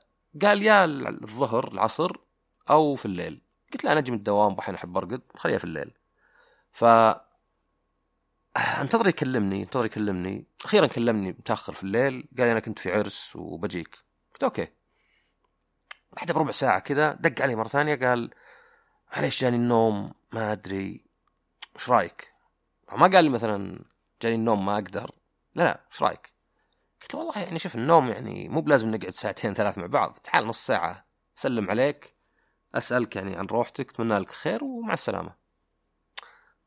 قال 0.42 0.62
يا 0.62 0.84
الظهر 0.84 1.72
العصر 1.72 2.16
أو 2.70 2.94
في 2.94 3.06
الليل. 3.06 3.40
قلت 3.72 3.84
له 3.84 3.92
أنا 3.92 4.00
أجي 4.00 4.10
من 4.10 4.18
الدوام 4.18 4.52
وأحيانا 4.52 4.78
أحب 4.78 4.96
أرقد 4.96 5.22
خليها 5.36 5.58
في 5.58 5.64
الليل. 5.64 5.92
ف 6.72 6.84
أنتظر 8.56 9.08
يكلمني 9.08 9.62
أنتظر 9.62 9.84
يكلمني. 9.84 10.46
أخيرا 10.64 10.86
كلمني 10.86 11.30
متأخر 11.30 11.72
في 11.72 11.82
الليل. 11.82 12.28
قال 12.38 12.46
أنا 12.46 12.60
كنت 12.60 12.78
في 12.78 12.92
عرس 12.92 13.36
وبجيك. 13.36 13.98
قلت 14.32 14.42
okay. 14.44 14.68
بعد 16.12 16.32
بربع 16.32 16.50
ساعة 16.50 16.78
كذا 16.78 17.12
دق 17.12 17.42
علي 17.42 17.56
مرة 17.56 17.68
ثانية 17.68 17.94
قال 17.94 18.30
معليش 19.12 19.40
جاني 19.40 19.56
النوم 19.56 20.14
ما 20.32 20.52
أدري 20.52 21.04
إيش 21.76 21.90
رأيك؟ 21.90 22.35
ما 22.92 23.06
قال 23.06 23.24
لي 23.24 23.30
مثلا 23.30 23.84
جاني 24.22 24.34
النوم 24.34 24.66
ما 24.66 24.74
أقدر. 24.74 25.10
لا 25.54 25.64
لا 25.64 25.80
إيش 25.92 26.02
رأيك؟ 26.02 26.32
قلت 27.02 27.14
له 27.14 27.20
والله 27.20 27.42
يعني 27.42 27.58
شوف 27.58 27.74
النوم 27.74 28.08
يعني 28.08 28.48
مو 28.48 28.60
بلازم 28.60 28.90
نقعد 28.90 29.10
ساعتين 29.10 29.54
ثلاث 29.54 29.78
مع 29.78 29.86
بعض. 29.86 30.16
تعال 30.24 30.46
نص 30.46 30.66
ساعة 30.66 31.06
سلم 31.34 31.70
عليك 31.70 32.14
أسألك 32.74 33.16
يعني 33.16 33.36
عن 33.36 33.46
روحتك 33.46 33.90
أتمنى 33.90 34.18
لك 34.18 34.30
خير 34.30 34.64
ومع 34.64 34.92
السلامة. 34.92 35.34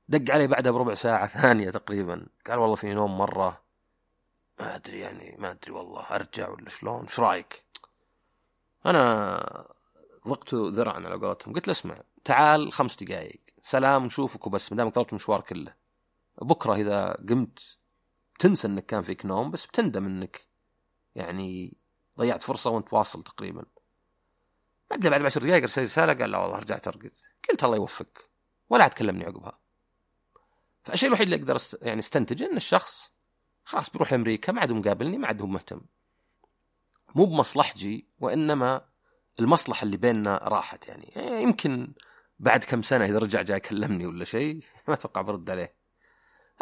دق 0.08 0.34
علي 0.34 0.48
بعدها 0.48 0.72
بربع 0.72 0.94
ساعة 0.94 1.28
ثانية 1.42 1.70
تقريبا. 1.70 2.28
قال 2.48 2.60
والله 2.60 2.76
في 2.76 2.94
نوم 2.94 3.18
مرة. 3.18 3.64
ما 4.60 4.76
أدري 4.76 5.00
يعني 5.00 5.36
ما 5.40 5.52
أدري 5.52 5.72
والله 5.72 6.02
أرجع 6.02 6.50
ولا 6.50 6.70
شلون؟ 6.70 7.02
إيش 7.02 7.20
رأيك؟ 7.20 7.66
أنا 8.86 9.68
ضقت 10.28 10.54
ذرعا 10.54 10.96
على 10.96 11.16
قولتهم. 11.16 11.54
قلت 11.54 11.68
له 11.68 11.72
اسمع 11.72 11.96
تعال 12.26 12.74
خمس 12.74 13.04
دقائق 13.04 13.40
سلام 13.62 14.06
نشوفك 14.06 14.48
وبس 14.48 14.72
ما 14.72 14.78
دامك 14.78 14.94
طلبت 14.94 15.10
المشوار 15.10 15.42
كله. 15.42 15.74
بكرة 16.42 16.76
إذا 16.76 17.14
قمت 17.30 17.78
تنسى 18.40 18.68
إنك 18.68 18.86
كان 18.86 19.02
فيك 19.02 19.26
نوم 19.26 19.52
بس 19.52 19.66
بتندم 19.66 20.06
إنك 20.06 20.48
يعني 21.16 21.78
ضيعت 22.20 22.44
فرصة 22.44 22.70
وأنت 22.70 22.94
واصل 22.94 23.24
تقريبا. 23.24 23.66
بعد 24.92 25.08
بعد 25.08 25.26
عشر 25.26 25.42
دقائق 25.42 25.62
ارسل 25.62 25.84
رسالة 25.84 26.14
قال 26.14 26.32
لا 26.32 26.38
والله 26.38 26.60
رجعت 26.60 26.88
ارقد 26.88 27.12
قلت 27.50 27.64
الله 27.64 27.76
يوفقك 27.76 28.30
ولا 28.70 28.84
عاد 28.84 28.94
كلمني 28.94 29.26
عقبها. 29.26 29.60
فالشيء 30.84 31.08
الوحيد 31.10 31.32
اللي 31.32 31.36
أقدر. 31.36 31.62
يعني 31.82 32.00
أستنتجه 32.00 32.46
إن 32.46 32.56
الشخص 32.56 33.12
خلاص 33.66 33.90
بيروح 33.90 34.12
لأمريكا 34.12 34.52
ما 34.52 34.62
عاد 34.62 34.72
مقابلني 34.72 35.18
ما 35.18 35.28
عاد 35.28 35.42
هو 35.42 35.48
مهتم. 35.48 35.82
مو 37.16 37.26
بمصلحتي 37.26 38.08
وإنما 38.20 38.90
المصلحة 39.40 39.84
اللي 39.84 39.98
بيننا 39.98 40.38
راحت 40.38 40.88
يعني. 40.88 41.14
يمكن 41.44 41.94
بعد 42.40 42.64
كم 42.64 42.82
سنة 42.82 43.06
إذا 43.06 43.20
رجع 43.20 43.42
جاي 43.42 43.58
يكلمني 43.58 44.06
ولا 44.06 44.26
شيء 44.26 44.64
ما 44.88 44.94
أتوقع 44.94 45.22
برد 45.22 45.50
عليه. 45.50 45.79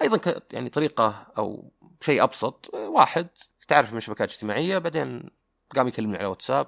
أيضا 0.02 0.42
يعني 0.54 0.70
طريقة 0.70 1.28
أو 1.38 1.72
شيء 2.02 2.24
أبسط 2.24 2.74
واحد 2.74 3.28
تعرف 3.68 3.94
من 3.94 4.00
شبكات 4.00 4.32
اجتماعية 4.32 4.78
بعدين 4.78 5.30
قام 5.76 5.88
يكلمني 5.88 6.18
على 6.18 6.26
واتساب 6.28 6.68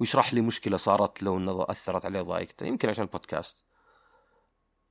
ويشرح 0.00 0.34
لي 0.34 0.40
مشكلة 0.40 0.76
صارت 0.76 1.22
له 1.22 1.36
إنه 1.36 1.66
أثرت 1.68 2.04
عليه 2.04 2.22
ضايقته 2.22 2.66
يمكن 2.66 2.88
عشان 2.88 3.04
البودكاست. 3.04 3.58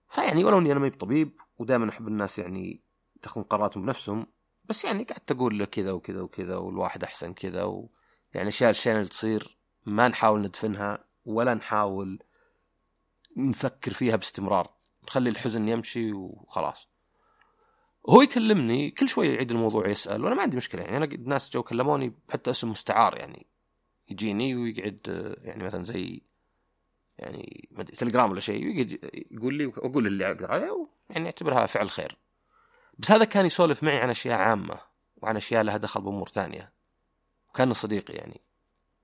فيعني 0.08 0.44
ولو 0.44 0.58
إني 0.58 0.72
أنا 0.72 0.80
ما 0.80 0.90
طبيب 0.90 1.38
ودائما 1.58 1.90
أحب 1.90 2.08
الناس 2.08 2.40
يعني 2.40 2.84
تاخذون 3.22 3.44
قراراتهم 3.44 3.86
بنفسهم 3.86 4.28
بس 4.66 4.86
يعني 4.86 5.04
قاعد 5.04 5.20
تقول 5.20 5.60
له 5.60 5.66
كذا 5.66 5.92
وكذا 5.92 6.22
وكذا 6.22 6.56
والواحد 6.56 7.04
أحسن 7.04 7.34
كذا 7.34 7.64
و... 7.64 7.90
يعني 8.34 8.48
اشياء 8.48 8.70
الاشياء 8.70 8.96
اللي 8.96 9.08
تصير 9.08 9.58
ما 9.86 10.08
نحاول 10.08 10.42
ندفنها 10.42 11.06
ولا 11.26 11.54
نحاول 11.54 12.24
نفكر 13.38 13.94
فيها 13.94 14.16
باستمرار. 14.16 14.74
نخلي 15.04 15.30
الحزن 15.30 15.68
يمشي 15.68 16.14
وخلاص. 16.14 16.93
هو 18.10 18.22
يكلمني 18.22 18.92
كل 18.92 19.10
شوي 19.10 19.28
يعيد 19.28 19.52
الموضوع 19.52 19.88
يسأل 19.88 20.24
وأنا 20.24 20.36
ما 20.36 20.42
عندي 20.42 20.58
مشكلة 20.58 20.82
يعني. 20.82 20.98
أنا 20.98 21.06
الناس 21.06 21.54
جو 21.54 21.64
كلموني 21.64 22.14
حتى 22.30 22.52
اسم 22.52 22.72
مستعار 22.72 23.18
يعني. 23.18 23.46
يجيني 24.10 24.56
ويقعد 24.56 25.38
يعني 25.42 25.64
مثلا 25.64 25.84
زي 25.84 26.22
يعني 27.18 27.70
تليجرام 27.98 28.32
ولا 28.32 28.40
شيء 28.40 28.66
ويقعد 28.66 29.00
يقول 29.32 29.54
لي 29.54 29.66
وأقول 29.66 30.08
اللي 30.08 30.28
أقدر 30.28 30.52
عليه 30.52 30.88
يعني 31.10 31.26
أعتبرها 31.26 31.66
فعل 31.66 31.90
خير. 31.90 32.18
بس 32.98 33.12
هذا 33.12 33.26
كان 33.26 33.46
يسولف 33.46 33.84
معي 33.84 33.98
عن 33.98 34.10
أشياء 34.10 34.40
عامة 34.40 34.78
وعن 35.18 35.36
أشياء 35.36 35.64
لها 35.64 35.78
دخل 35.78 36.02
بأمور 36.02 36.28
ثانية. 36.28 36.74
وكان 37.50 37.74
صديقي 37.74 38.14
يعني. 38.14 38.42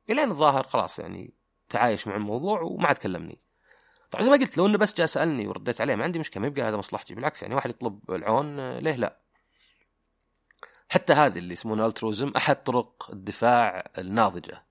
الين 0.09 0.31
الظاهر 0.31 0.63
خلاص 0.63 0.99
يعني 0.99 1.33
تعايش 1.69 2.07
مع 2.07 2.15
الموضوع 2.15 2.61
وما 2.61 2.87
عاد 2.87 2.97
كلمني. 2.97 3.39
طبعا 4.11 4.23
زي 4.23 4.29
ما 4.29 4.35
قلت 4.37 4.57
لو 4.57 4.65
إنه 4.65 4.77
بس 4.77 4.93
جاء 4.95 5.07
سألني 5.07 5.47
ورديت 5.47 5.81
عليه 5.81 5.95
ما 5.95 6.03
عندي 6.03 6.19
مشكلة 6.19 6.41
ما 6.41 6.47
يبقى 6.47 6.61
هذا 6.61 6.77
مصلحتي. 6.77 7.15
بالعكس 7.15 7.41
يعني 7.41 7.55
واحد 7.55 7.69
يطلب 7.69 8.11
العون 8.11 8.77
ليه 8.77 8.95
لا؟ 8.95 9.19
حتى 10.89 11.13
هذه 11.13 11.39
اللي 11.39 11.53
يسمونها 11.53 11.87
التروزم 11.87 12.31
أحد 12.37 12.63
طرق 12.63 13.09
الدفاع 13.13 13.91
الناضجة. 13.97 14.65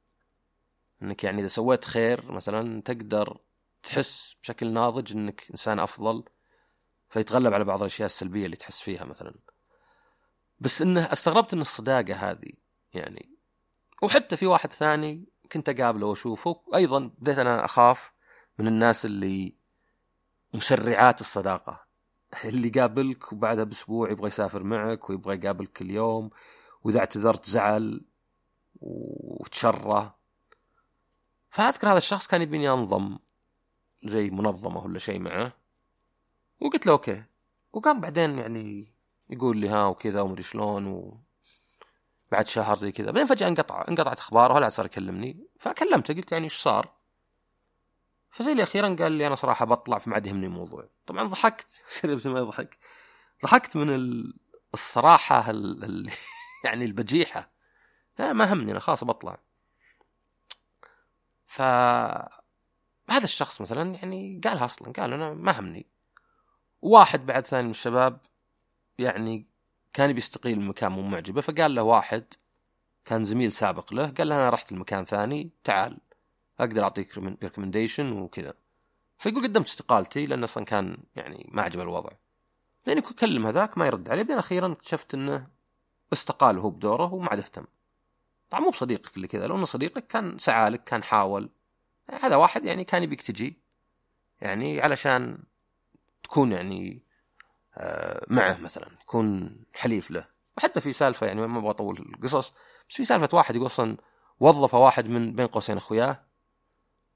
إنك 1.03 1.25
يعني 1.25 1.41
إذا 1.41 1.49
سويت 1.49 1.85
خير 1.85 2.33
مثلا 2.33 2.83
تقدر 2.83 3.39
تحس 3.83 4.37
بشكل 4.43 4.73
ناضج 4.73 5.13
إنك 5.13 5.47
إنسان 5.51 5.79
أفضل 5.79 6.25
فيتغلب 7.09 7.55
على 7.55 7.65
بعض 7.65 7.81
الأشياء 7.81 8.07
السلبية 8.07 8.45
اللي 8.47 8.57
تحس 8.57 8.81
فيها 8.81 9.05
مثلا. 9.05 9.35
بس 10.61 10.83
إنه 10.83 11.01
استغربت 11.01 11.55
إن 11.55 11.61
الصداقة 11.61 12.15
هذه 12.15 12.53
يعني 12.93 13.39
وحتى 14.03 14.37
في 14.37 14.47
واحد 14.47 14.73
ثاني 14.73 15.29
كنت 15.53 15.69
أقابله 15.69 16.07
وأشوفه 16.07 16.63
أيضا 16.75 17.11
بديت 17.19 17.39
أنا 17.39 17.65
أخاف 17.65 18.13
من 18.59 18.67
الناس 18.67 19.05
اللي 19.05 19.55
مسرعات 20.55 21.21
الصداقة. 21.21 21.89
اللي 22.45 22.69
يقابلك 22.69 23.33
وبعدها 23.33 23.65
بأسبوع 23.65 24.11
يبغى 24.11 24.29
يسافر 24.29 24.63
معك 24.63 25.11
ويبغى 25.11 25.35
يقابلك 25.35 25.73
كل 25.73 25.91
يوم 25.91 26.31
وإذا 26.85 26.99
اعتذرت 26.99 27.47
زعل 27.47 28.05
وتشره 28.81 30.19
فأذكر 31.51 31.89
هذا 31.89 31.99
الشخص 31.99 32.27
كان 32.27 32.43
يبيني 32.43 32.71
انضم 32.71 33.19
زي 34.05 34.31
منظمة 34.31 34.85
ولا 34.85 34.99
شيء 34.99 35.19
معه. 35.19 35.53
وقلت 36.61 36.87
له 36.87 36.93
أوكي. 36.93 37.23
وقام 37.73 38.01
بعدين 38.01 38.39
يعني 38.39 38.93
يقول 39.31 39.57
لي 39.57 39.69
ها 39.69 39.87
وكذا 39.87 40.21
ومدري 40.21 40.43
شلون 40.43 40.87
و 40.87 41.21
بعد 42.33 42.47
شهر 42.47 42.77
زي 42.77 42.93
كذا. 42.93 43.11
بعدين 43.11 43.27
فجأة 43.27 43.49
انقطع 43.49 43.85
انقطعت 43.89 44.19
أخباره 44.19 44.55
ولا 44.55 44.69
صار 44.69 44.87
يكلمني. 44.87 45.47
فكلمته 45.59 46.15
قلت 46.15 46.33
يعني 46.33 46.45
إيش 46.45 46.57
صار؟ 46.57 46.98
اللي 48.47 48.63
أخيرا 48.63 48.97
قال 48.99 49.13
لي 49.13 49.27
أنا 49.27 49.35
صراحة 49.35 49.65
بطلع 49.65 49.99
فما 49.99 50.15
عاد 50.15 50.27
يهمني 50.27 50.47
الموضوع. 50.47 50.89
طبعا 51.07 51.29
ضحكت. 51.29 51.85
شربت 52.01 52.27
ما 52.27 52.39
يضحك. 52.39 52.79
ضحكت 53.45 53.77
من 53.77 54.23
الصراحة 54.75 55.51
ال... 55.51 56.11
يعني 56.65 56.85
البجيحة. 56.85 57.51
ما 58.19 58.53
همني 58.53 58.73
أنا 58.73 58.81
خلاص 58.81 59.05
بطلع. 59.05 59.39
ف 61.47 61.63
هذا 63.11 63.25
الشخص 63.25 63.61
مثلا 63.61 63.95
يعني 63.95 64.41
قالها 64.45 64.65
أصلا 64.65 64.93
قال 64.93 65.13
أنا 65.13 65.35
ما 65.35 65.61
همني. 65.61 65.87
واحد 66.83 67.27
بعد 67.27 67.47
ثاني 67.47 67.63
من 67.63 67.71
الشباب 67.71 68.21
يعني 68.99 69.47
كان 69.93 70.13
بيستقيل 70.13 70.61
من 70.61 70.67
مكان 70.67 70.93
مو 70.93 71.03
معجبة 71.03 71.41
فقال 71.41 71.75
له 71.75 71.83
واحد 71.83 72.35
كان 73.05 73.25
زميل 73.25 73.53
سابق 73.53 73.95
له 73.95 74.11
قال 74.11 74.29
له 74.29 74.35
أنا 74.35 74.51
رحت 74.51 74.73
لمكان 74.73 75.05
ثاني 75.05 75.51
تعال. 75.65 75.99
أقدر 76.61 76.83
أعطيك 76.83 77.19
ريكومنديشن 77.19 78.13
وكذا. 78.13 78.55
فيقول 79.19 79.43
قدمت 79.43 79.67
استقالتي 79.67 80.27
لأن 80.27 80.43
أصلا 80.43 80.65
كان 80.65 80.97
يعني 81.17 81.51
ما 81.53 81.63
عجبه 81.63 81.83
الوضع. 81.83 82.11
لأني 82.87 83.01
كلم 83.01 83.47
هذاك 83.47 83.79
ما 83.79 83.87
يرد 83.87 84.09
عليه 84.09 84.23
بعدين 84.23 84.39
أخيرا 84.39 84.73
اكتشفت 84.73 85.15
إنه 85.15 85.47
استقال 86.13 86.59
هو 86.59 86.71
بدوره 86.71 87.15
وما 87.15 87.29
عاد 87.29 87.39
اهتم 87.39 87.65
طبعا 88.51 88.65
مو 88.65 88.71
بصديقك 88.71 89.17
اللي 89.17 89.29
كذا 89.29 89.47
لو 89.47 89.57
انه 89.57 89.65
صديقك 89.65 90.07
كان 90.07 90.39
سعالك 90.39 90.85
كان 90.85 91.03
حاول. 91.03 91.51
هذا 92.11 92.37
واحد 92.37 92.65
يعني 92.65 92.85
كان 92.85 93.03
يبيك 93.03 93.23
تجي 93.23 93.59
يعني 94.41 94.81
علشان 94.81 95.39
تكون 96.23 96.53
يعني 96.53 97.03
آه، 97.77 98.27
معه 98.29 98.59
مثلا 98.59 98.89
يكون 99.03 99.57
حليف 99.75 100.11
له. 100.11 100.27
وحتى 100.57 100.81
في 100.81 100.93
سالفة 100.93 101.27
يعني 101.27 101.47
ما 101.47 101.59
أبغى 101.59 101.71
أطول 101.71 101.99
القصص 101.99 102.53
بس 102.89 102.97
في 102.97 103.05
سالفة 103.05 103.37
واحد 103.37 103.57
يقول 103.57 103.67
أصلا 103.67 103.97
وظف 104.41 104.75
واحد 104.75 105.09
من 105.09 105.33
بين 105.33 105.47
قوسين 105.47 105.77
أخوياه 105.77 106.21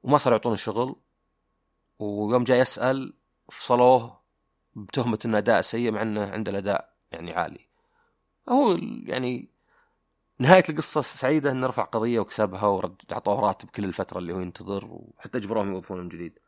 وما 0.03 0.19
صار 0.19 0.33
يعطونه 0.33 0.57
شغل 0.57 0.97
ويوم 1.99 2.45
جاي 2.45 2.59
يسأل 2.59 3.15
فصلوه 3.51 4.23
بتهمة 4.77 5.19
انه 5.25 5.38
اداء 5.38 5.61
سيء 5.61 5.93
مع 5.93 6.03
إنه 6.03 6.31
عنده 6.31 6.51
الأداء 6.51 6.93
يعني 7.12 7.33
عالي. 7.33 7.69
هو 8.49 8.79
يعني 9.07 9.49
نهاية 10.38 10.65
القصة 10.69 11.01
سعيدة 11.01 11.51
إنه 11.51 11.67
رفع 11.67 11.83
قضية 11.83 12.21
وكسبها 12.21 12.67
ورد 12.67 13.03
أعطوه 13.12 13.41
راتب 13.41 13.71
كل 13.71 13.85
الفترة 13.85 14.19
اللي 14.19 14.33
هو 14.33 14.41
ينتظر 14.41 14.87
وحتى 14.91 15.38
إجبروهم 15.38 15.73
يوظفون 15.73 15.99
من 16.01 16.09
جديد. 16.09 16.38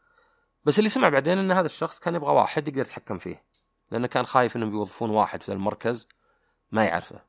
بس 0.65 0.79
اللي 0.79 0.91
سمع 0.91 1.09
بعدين 1.09 1.39
إن 1.39 1.53
هذا 1.53 1.67
الشخص 1.67 1.99
كان 1.99 2.15
يبغى 2.15 2.33
واحد 2.33 2.69
يقدر 2.69 2.81
يتحكم 2.81 3.19
فيه 3.19 3.45
لأنه 3.91 4.07
كان 4.07 4.27
خايف 4.27 4.57
إنهم 4.57 4.71
بيوظفون 4.71 5.11
واحد 5.11 5.43
في 5.43 5.53
المركز 5.53 6.09
ما 6.73 6.85
يعرفه. 6.85 7.21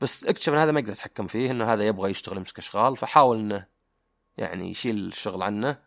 بس 0.00 0.24
اكتشف 0.24 0.52
إن 0.52 0.58
هذا 0.58 0.72
ما 0.72 0.80
يقدر 0.80 0.92
يتحكم 0.92 1.26
فيه 1.26 1.50
إنه 1.50 1.72
هذا 1.72 1.86
يبغى 1.86 2.10
يشتغل 2.10 2.36
يمسك 2.36 2.58
أشغال 2.58 2.96
فحاول 2.96 3.38
إنه 3.38 3.66
يعني 4.36 4.70
يشيل 4.70 5.06
الشغل 5.06 5.42
عنه 5.42 5.78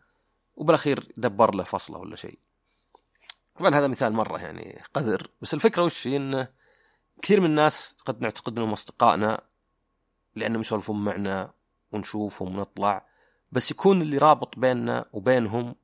وبالأخير 0.56 1.12
دبر 1.16 1.54
له 1.54 1.64
فصله 1.64 1.98
ولا 1.98 2.16
شيء. 2.16 2.38
طبعا 3.58 3.74
هذا 3.74 3.86
مثال 3.86 4.12
مرة 4.12 4.38
يعني 4.38 4.82
قذر 4.94 5.30
بس 5.42 5.54
الفكرة 5.54 5.82
وش؟ 5.82 6.06
هي 6.06 6.16
انه 6.16 6.48
كثير 7.22 7.40
من 7.40 7.46
الناس 7.46 7.96
قد 8.04 8.20
نعتقد 8.20 8.58
انهم 8.58 8.72
أصدقائنا 8.72 9.40
لأنهم 10.34 10.60
يسولفون 10.60 11.04
معنا 11.04 11.52
ونشوفهم 11.92 12.58
ونطلع 12.58 13.06
بس 13.52 13.70
يكون 13.70 14.02
اللي 14.02 14.18
رابط 14.18 14.58
بيننا 14.58 15.04
وبينهم 15.12 15.74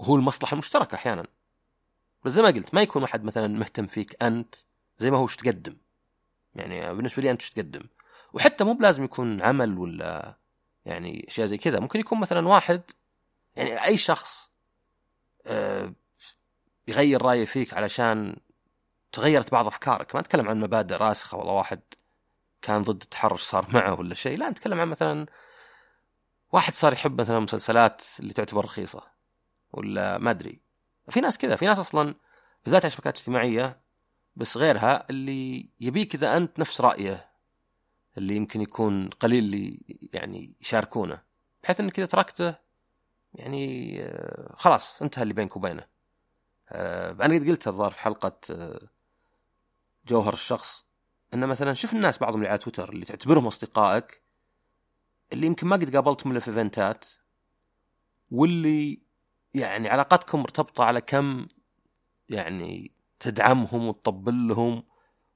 هو 0.00 0.16
المصلحة 0.16 0.52
المشتركة 0.52 0.94
أحيانا. 0.94 1.26
بس 2.24 2.32
زي 2.32 2.42
ما 2.42 2.48
قلت 2.48 2.74
ما 2.74 2.82
يكون 2.82 3.02
واحد 3.02 3.24
مثلا 3.24 3.48
مهتم 3.48 3.86
فيك 3.86 4.22
أنت 4.22 4.54
زي 4.98 5.10
ما 5.10 5.18
هو 5.18 5.24
وش 5.24 5.36
تقدم. 5.36 5.76
يعني 6.54 6.94
بالنسبة 6.94 7.22
لي 7.22 7.30
أنت 7.30 7.42
وش 7.42 7.50
تقدم. 7.50 7.82
وحتى 8.32 8.64
مو 8.64 8.72
بلازم 8.74 9.04
يكون 9.04 9.42
عمل 9.42 9.78
ولا 9.78 10.36
يعني 10.86 11.26
أشياء 11.28 11.46
زي 11.46 11.58
كذا. 11.58 11.80
ممكن 11.80 12.00
يكون 12.00 12.20
مثلا 12.20 12.48
واحد 12.48 12.82
يعني 13.56 13.84
أي 13.84 13.96
شخص 13.96 14.50
آه، 15.46 15.92
يغير 16.88 17.22
رأيه 17.22 17.44
فيك 17.44 17.74
علشان 17.74 18.36
تغيرت 19.12 19.52
بعض 19.52 19.66
أفكارك. 19.66 20.14
ما 20.14 20.20
أتكلم 20.20 20.48
عن 20.48 20.60
مبادئ 20.60 20.96
راسخة 20.96 21.38
والله 21.38 21.52
واحد 21.52 21.80
كان 22.62 22.82
ضد 22.82 23.02
التحرش 23.02 23.42
صار 23.42 23.66
معه 23.70 23.98
ولا 23.98 24.14
شيء. 24.14 24.38
لا 24.38 24.50
نتكلم 24.50 24.80
عن 24.80 24.88
مثلا 24.88 25.26
واحد 26.52 26.74
صار 26.74 26.92
يحب 26.92 27.20
مثلا 27.20 27.40
مسلسلات 27.40 28.02
اللي 28.20 28.32
تعتبر 28.32 28.64
رخيصة 28.64 29.02
ولا 29.72 30.18
ما 30.18 30.30
أدري. 30.30 30.60
في 31.10 31.20
ناس 31.20 31.38
كذا 31.38 31.56
في 31.56 31.66
ناس 31.66 31.78
أصلا 31.78 32.14
بالذات 32.64 32.82
على 32.82 32.86
الشبكات 32.86 33.16
الاجتماعيه 33.16 33.80
بس 34.36 34.56
غيرها 34.56 35.06
اللي 35.10 35.70
يبيك 35.80 36.14
إذا 36.14 36.36
أنت 36.36 36.58
نفس 36.58 36.80
رأيه. 36.80 37.33
اللي 38.18 38.36
يمكن 38.36 38.60
يكون 38.60 39.08
قليل 39.08 39.44
اللي 39.44 39.80
يعني 40.12 40.54
يشاركونه 40.60 41.22
بحيث 41.62 41.80
إنك 41.80 41.98
إذا 41.98 42.06
تركته 42.06 42.54
يعني 43.34 43.96
آه، 44.02 44.54
خلاص 44.56 45.02
انتهى 45.02 45.22
اللي 45.22 45.34
بينك 45.34 45.56
وبينه. 45.56 45.86
آه، 46.68 47.10
أنا 47.10 47.34
قد 47.34 47.48
قلت 47.50 47.68
الظاهر 47.68 47.90
في 47.90 48.00
حلقة 48.00 48.36
آه، 48.50 48.88
جوهر 50.06 50.32
الشخص 50.32 50.84
إن 51.34 51.46
مثلا 51.46 51.74
شوف 51.74 51.92
الناس 51.92 52.18
بعضهم 52.18 52.36
اللي 52.36 52.48
على 52.48 52.58
تويتر 52.58 52.92
اللي 52.92 53.04
تعتبرهم 53.04 53.46
أصدقائك 53.46 54.22
اللي 55.32 55.46
يمكن 55.46 55.66
ما 55.66 55.76
قد 55.76 55.96
قابلتهم 55.96 56.32
إلا 56.32 56.40
في 56.40 56.50
event 56.50 56.95
ات 56.95 57.04
واللي 58.30 59.02
يعني 59.54 59.88
علاقتكم 59.88 60.40
مرتبطة 60.40 60.84
على 60.84 61.00
كم 61.00 61.46
يعني 62.28 62.92
تدعمهم 63.20 63.88
وتطبل 63.88 64.48
لهم 64.48 64.82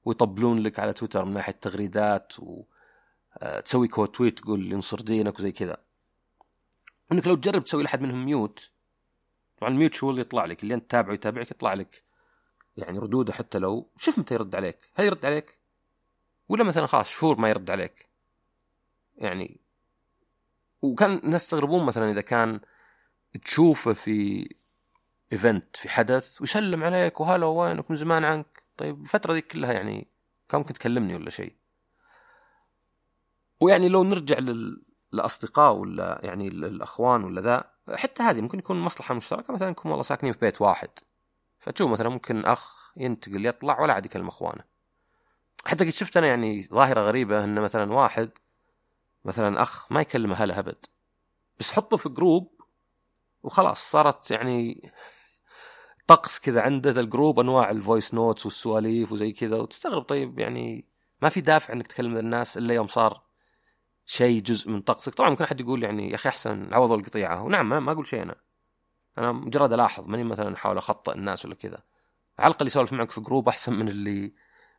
ويطبلون 0.09 0.59
لك 0.59 0.79
على 0.79 0.93
تويتر 0.93 1.25
من 1.25 1.33
ناحية 1.33 1.53
تغريدات 1.53 2.33
وتسوي 2.39 3.87
آه، 3.87 3.91
quote 3.91 4.15
tweet 4.15 4.39
تقول 4.39 4.71
ينصر 4.71 5.01
دينك 5.01 5.39
وزي 5.39 5.51
كذا. 5.51 5.77
انك 7.11 7.27
لو 7.27 7.35
تجرب 7.35 7.63
تسوي 7.63 7.83
لحد 7.83 8.01
منهم 8.01 8.25
mute 8.25 8.69
طبعا 9.57 9.71
ال 9.71 9.75
mute 9.75 9.93
شو 9.93 10.09
اللي 10.09 10.21
يطلع 10.21 10.45
لك؟ 10.45 10.63
اللي 10.63 10.73
أنت 10.73 10.83
تتابعه 10.83 11.13
يتابعك 11.13 11.51
يطلع 11.51 11.73
لك. 11.73 12.03
يعني 12.77 12.99
ردوده 12.99 13.33
حتى 13.33 13.59
لو 13.59 13.89
شوف 13.97 14.19
متى 14.19 14.33
يرد 14.33 14.55
عليك. 14.55 14.89
هل 14.95 15.05
يرد 15.05 15.25
عليك؟ 15.25 15.57
ولا 16.49 16.63
مثلا 16.63 16.87
خلاص 16.87 17.09
شهور 17.09 17.37
ما 17.37 17.49
يرد 17.49 17.71
عليك. 17.71 18.09
يعني 19.17 19.59
وكان 20.81 21.17
الناس 21.17 21.43
يستغربون 21.43 21.85
مثلا 21.85 22.11
إذا 22.11 22.21
كان 22.21 22.59
تشوفه 23.45 23.93
في 23.93 24.49
event 25.33 25.75
في 25.77 25.89
حدث 25.89 26.41
ويسلم 26.41 26.83
عليك 26.83 27.19
وهلا 27.19 27.45
وينك؟ 27.45 27.91
من 27.91 27.97
زمان 27.97 28.25
عنك؟ 28.25 28.58
طيب 28.79 29.01
الفترة 29.01 29.33
ذي 29.33 29.41
كلها 29.41 29.73
يعني 29.73 30.07
كان 30.49 30.59
ممكن 30.59 30.73
تكلمني 30.73 31.15
ولا 31.15 31.29
شيء؟ 31.29 31.55
ويعني 33.61 33.89
لو 33.89 34.03
نرجع 34.03 34.37
للاصدقاء 35.13 35.73
ولا 35.73 36.19
يعني 36.23 36.47
الاخوان 36.47 37.23
ولا 37.23 37.41
ذا 37.41 37.71
حتى 37.97 38.23
هذه 38.23 38.41
ممكن 38.41 38.59
يكون 38.59 38.79
مصلحة 38.79 39.15
مشتركة. 39.15 39.53
مثلا 39.53 39.69
انكم 39.69 39.89
والله 39.89 40.03
ساكنين 40.03 40.33
في 40.33 40.39
بيت 40.39 40.61
واحد 40.61 40.89
فتشوف 41.59 41.91
مثلا 41.91 42.09
ممكن 42.09 42.45
أخ 42.45 42.93
ينتقل 42.97 43.45
يطلع 43.45 43.81
ولا 43.81 43.93
عاد 43.93 44.05
يكلم 44.05 44.27
أخوانه. 44.27 44.63
حتى 45.65 45.85
قد 45.85 45.89
شفت 45.89 46.17
أنا 46.17 46.27
يعني 46.27 46.63
ظاهرة 46.63 47.01
غريبة 47.01 47.43
إن 47.43 47.61
مثلا 47.61 47.93
واحد 47.93 48.29
مثلا 49.25 49.61
أخ 49.61 49.91
ما 49.91 50.01
يكلم 50.01 50.31
أهله 50.31 50.59
أبد. 50.59 50.85
بس 51.59 51.71
حطه 51.71 51.97
في 51.97 52.09
group 52.09 52.61
وخلاص 53.43 53.91
صارت 53.91 54.31
يعني 54.31 54.91
طقس 56.09 56.39
كذا 56.39 56.61
عنده 56.61 56.91
ذا 56.91 57.01
ال 57.01 57.07
group 57.07 57.39
أنواع 57.39 57.69
ال 57.69 57.76
voice 57.76 58.13
notes 58.13 58.45
والسواليف 58.45 59.11
وزي 59.11 59.31
كذا. 59.31 59.57
وتستغرب 59.57 60.01
طيب 60.01 60.39
يعني 60.39 60.85
ما 61.21 61.29
في 61.29 61.41
دافع 61.41 61.73
إنك 61.73 61.87
تكلم 61.87 62.17
الناس 62.17 62.57
إلا 62.57 62.73
يوم 62.73 62.87
صار 62.87 63.21
شيء 64.05 64.41
جزء 64.41 64.69
من 64.71 64.81
طقسك. 64.81 65.13
طبعا 65.13 65.29
ممكن 65.29 65.43
أحد 65.43 65.61
يقول 65.61 65.83
يعني 65.83 66.09
يا 66.09 66.15
أخي 66.15 66.29
أحسن 66.29 66.73
عوضوا 66.73 66.97
القطيعة. 66.97 67.43
ونعم 67.43 67.85
ما 67.85 67.91
أقول 67.91 68.07
شيء 68.07 68.21
أنا. 68.21 68.35
أنا 69.17 69.31
مجرد 69.31 69.73
ألاحظ 69.73 70.07
ماني 70.07 70.23
مثلا 70.23 70.55
أحاول 70.55 70.77
اخطئ 70.77 71.15
الناس 71.15 71.45
ولا 71.45 71.55
كذا. 71.55 71.83
على 72.39 72.51
الأقل 72.51 72.67
يسولف 72.67 72.93
معك 72.93 73.11
في 73.11 73.21
group 73.21 73.49
أحسن 73.49 73.73
من 73.73 73.89
اللي 73.89 74.33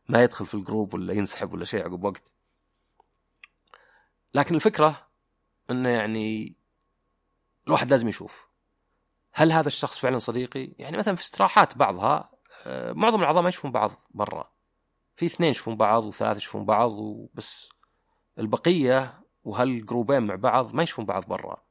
ما 0.09 0.23
يدخل 0.23 0.45
في 0.45 0.53
ال 0.53 0.60
group 0.60 0.93
ولا 0.93 1.13
ينسحب 1.13 1.53
ولا 1.53 1.65
شيء 1.65 1.83
عقب 1.83 2.03
وقت. 2.03 2.23
لكن 4.33 4.55
الفكرة 4.55 5.07
إنه 5.69 5.89
يعني 5.89 6.55
الواحد 7.67 7.89
لازم 7.89 8.07
يشوف. 8.07 8.50
هل 9.33 9.51
هذا 9.51 9.67
الشخص 9.67 9.99
فعلا 9.99 10.19
صديقي؟ 10.19 10.73
يعني 10.79 10.97
مثلا 10.97 11.15
في 11.15 11.21
استراحات 11.21 11.77
بعضها 11.77 12.31
آه، 12.65 12.93
معظم 12.93 13.19
الأعضاء 13.19 13.43
ما 13.43 13.49
يشوفون 13.49 13.71
بعض 13.71 13.91
برا. 14.11 14.51
في 15.15 15.25
اثنين 15.25 15.49
يشوفون 15.49 15.75
بعض 15.75 16.05
وثلاثة 16.05 16.37
يشوفون 16.37 16.65
بعض 16.65 16.91
وبس. 16.91 17.69
البقية 18.39 19.23
وهال 19.43 19.67
group 19.67 20.07
ين 20.07 20.23
مع 20.23 20.35
بعض 20.35 20.73
ما 20.73 20.83
يشوفون 20.83 21.05
بعض 21.05 21.25
برا. 21.25 21.63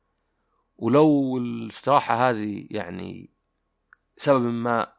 ولو 0.79 1.39
الاستراحة 1.39 2.31
هذه 2.31 2.67
يعني 2.71 3.31
سبب 4.17 4.43
ما 4.43 4.93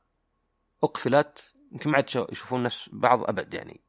أقفلت 0.83 1.53
يمكن 1.71 1.89
ما 1.89 1.95
عاد 1.95 2.27
يشوفون 2.31 2.63
نفس 2.63 2.89
بعض 2.93 3.23
أبد 3.23 3.53
يعني. 3.53 3.81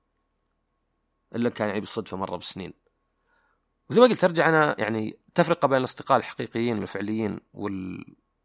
إلا 1.35 1.49
كان 1.49 1.69
يعني 1.69 1.81
بالصدفه 1.81 2.17
مرة 2.17 2.37
بالسنين 2.37 2.73
وزي 3.91 4.01
ما 4.01 4.07
قلت 4.07 4.25
أرجع 4.25 4.49
أنا 4.49 4.81
يعني 4.81 5.19
تفرقة 5.35 5.69
بين 5.69 5.79
الأصدقاء 5.79 6.19
الحقيقيين 6.19 6.83
الفعليين 6.83 7.41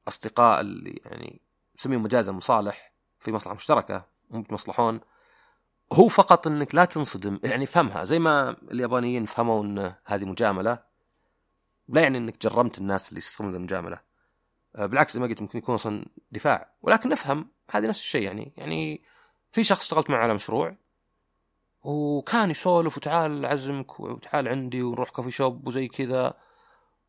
والاصدقاء 0.08 0.62
اللي 0.62 1.02
يعني 1.06 1.42
نسميهم 1.80 2.04
مجازا 2.04 2.32
مصالح 2.32 2.94
في 3.20 3.32
مصلحة 3.32 3.56
مشتركة 3.56 4.06
ممكن 4.30 4.54
يصلحون 4.56 5.00
هو 5.94 6.08
فقط 6.08 6.48
إنك 6.48 6.76
لا 6.76 6.86
تنصدم 6.86 7.40
يعني 7.44 7.66
فهمها 7.66 8.04
زي 8.04 8.20
ما 8.20 8.56
اليابانيين 8.72 9.26
فهموا 9.26 9.64
إن 9.64 9.94
هذه 10.06 10.26
مجاملة. 10.26 10.80
لا 11.90 12.02
يعني 12.02 12.18
إنك 12.18 12.42
جرمت 12.42 12.78
الناس 12.78 13.10
اللي 13.10 13.18
يستخدمون 13.18 13.56
المجاملة. 13.56 14.00
آه، 14.76 14.86
بالعكس 14.86 15.14
زي 15.14 15.20
ما 15.20 15.28
قلت 15.28 15.42
ممكن 15.42 15.58
يكون 15.58 15.76
أصلا 15.76 16.06
دفاع. 16.32 16.74
ولكن 16.82 17.10
نفهم 17.10 17.52
هذه 17.72 17.88
نفس 17.88 18.00
الشيء 18.00 18.22
يعني. 18.22 18.54
يعني 18.58 19.04
في 19.52 19.64
شخص 19.64 19.82
اشتغلت 19.82 20.10
معه 20.10 20.20
على 20.20 20.34
مشروع 20.34 20.76
وكان 21.84 22.50
يسولف 22.50 22.98
وتعال 22.98 23.46
اعزمك 23.46 24.00
وتعال 24.00 24.48
عندي 24.48 24.84
ونروح 24.84 25.10
كافي 25.10 25.32
شوب 25.32 25.68
وزي 25.68 25.88
كذا 25.88 26.34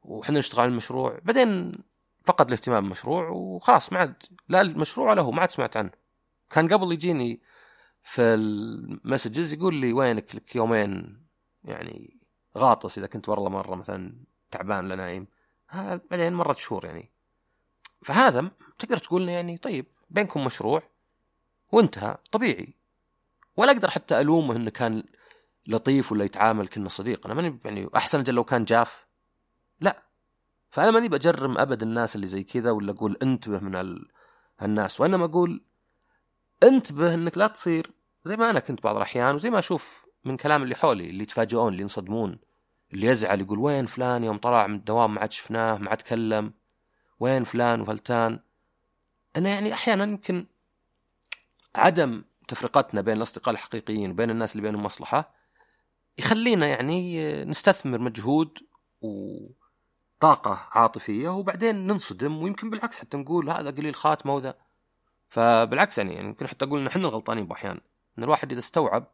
وحنا 0.02 0.38
نشتغل 0.38 0.60
على 0.60 0.70
المشروع. 0.70 1.18
بعدين 1.22 1.72
فقد 2.28 2.46
الاهتمام 2.46 2.80
بالمشروع 2.80 3.28
وخلاص 3.28 3.92
ما 3.92 3.98
عاد 3.98 4.22
لا 4.48 4.60
المشروع 4.60 5.10
ولا 5.10 5.22
هو 5.22 5.30
ما 5.30 5.40
عاد 5.40 5.50
سمعت 5.50 5.76
عنه. 5.76 5.90
كان 6.50 6.68
قبل 6.68 6.92
يجيني 6.92 7.42
في 8.02 8.22
المسجز 8.22 9.52
يقول 9.54 9.74
لي 9.74 9.92
وينك 9.92 10.34
لك 10.34 10.56
يومين 10.56 11.22
يعني 11.64 12.20
غاطس 12.58 12.98
إذا 12.98 13.06
كنت 13.06 13.28
والله 13.28 13.48
مرة 13.48 13.74
مثلا 13.74 14.24
تعبان 14.50 14.84
ولا 14.84 14.94
نايم. 14.94 15.26
بعدين 16.10 16.32
مرت 16.32 16.58
شهور 16.58 16.84
يعني. 16.84 17.10
فهذا 18.02 18.50
تقدر 18.78 18.96
تقول 18.96 19.28
يعني 19.28 19.58
طيب 19.58 19.86
بينكم 20.10 20.44
مشروع 20.44 20.82
وانتهى 21.72 22.16
طبيعي. 22.32 22.74
ولا 23.56 23.72
أقدر 23.72 23.90
حتى 23.90 24.20
ألومه 24.20 24.56
إنه 24.56 24.70
كان 24.70 25.02
لطيف 25.66 26.12
ولا 26.12 26.24
يتعامل 26.24 26.68
كانه 26.68 26.88
صديق. 26.88 27.26
أنا 27.26 27.34
ماني 27.34 27.58
يعني 27.64 27.88
أحسن 27.96 28.24
لو 28.28 28.44
كان 28.44 28.64
جاف. 28.64 29.06
لا. 29.80 30.07
فأنا 30.70 30.90
ماني 30.90 31.08
بجرم 31.08 31.58
أبد 31.58 31.82
الناس 31.82 32.16
اللي 32.16 32.26
زي 32.26 32.42
كذا 32.42 32.70
ولا 32.70 32.92
أقول 32.92 33.16
انتبه 33.22 33.58
من 33.58 33.76
ال... 33.76 34.08
هالناس 34.58 35.00
وإنما 35.00 35.24
أقول 35.24 35.64
انتبه 36.62 37.14
إنك 37.14 37.38
لا 37.38 37.46
تصير 37.46 37.90
زي 38.24 38.36
ما 38.36 38.50
أنا 38.50 38.60
كنت 38.60 38.82
بعض 38.82 38.96
الأحيان 38.96 39.34
وزي 39.34 39.50
ما 39.50 39.58
أشوف 39.58 40.06
من 40.24 40.36
كلام 40.36 40.62
اللي 40.62 40.74
حولي 40.74 41.10
اللي 41.10 41.22
يتفاجئون 41.22 41.72
اللي 41.72 41.82
ينصدمون 41.82 42.38
اللي 42.92 43.06
يزعل 43.06 43.40
يقول 43.40 43.58
وين 43.58 43.86
فلان 43.86 44.24
يوم 44.24 44.38
طلع 44.38 44.66
من 44.66 44.74
الدوام 44.74 45.14
ما 45.14 45.20
عاد 45.20 45.32
شفناه 45.32 45.78
ما 45.78 45.90
عاد 45.90 45.98
تكلم 45.98 46.52
وين 47.20 47.44
فلان 47.44 47.80
وفلتان. 47.80 48.40
أنا 49.36 49.48
يعني 49.48 49.72
أحيانا 49.72 50.04
يمكن 50.04 50.46
عدم 51.74 52.24
تفرقتنا 52.48 53.00
بين 53.00 53.16
الأصدقاء 53.16 53.54
الحقيقيين 53.54 54.10
وبين 54.10 54.30
الناس 54.30 54.52
اللي 54.52 54.62
بينهم 54.62 54.82
مصلحة 54.82 55.34
يخلينا 56.18 56.66
يعني 56.66 57.22
نستثمر 57.44 57.98
مجهود 57.98 58.58
وطاقه 60.18 60.68
عاطفية 60.70 61.28
وبعدين 61.28 61.86
ننصدم 61.86 62.42
ويمكن 62.42 62.70
بالعكس 62.70 62.98
حتى 62.98 63.16
نقول 63.16 63.50
هذا 63.50 63.70
قليل 63.70 63.94
خاتمه 63.94 64.34
وذا 64.34 64.58
فبالعكس 65.28 65.98
يعني 65.98 66.16
يمكن 66.16 66.46
حتى 66.46 66.64
أقول 66.64 66.80
إن 66.80 66.86
إحنا 66.86 67.02
الغلطانين 67.08 67.46
باحيان 67.46 67.80
إن 68.18 68.24
الواحد 68.24 68.52
إذا 68.52 68.60
استوعب 68.60 69.06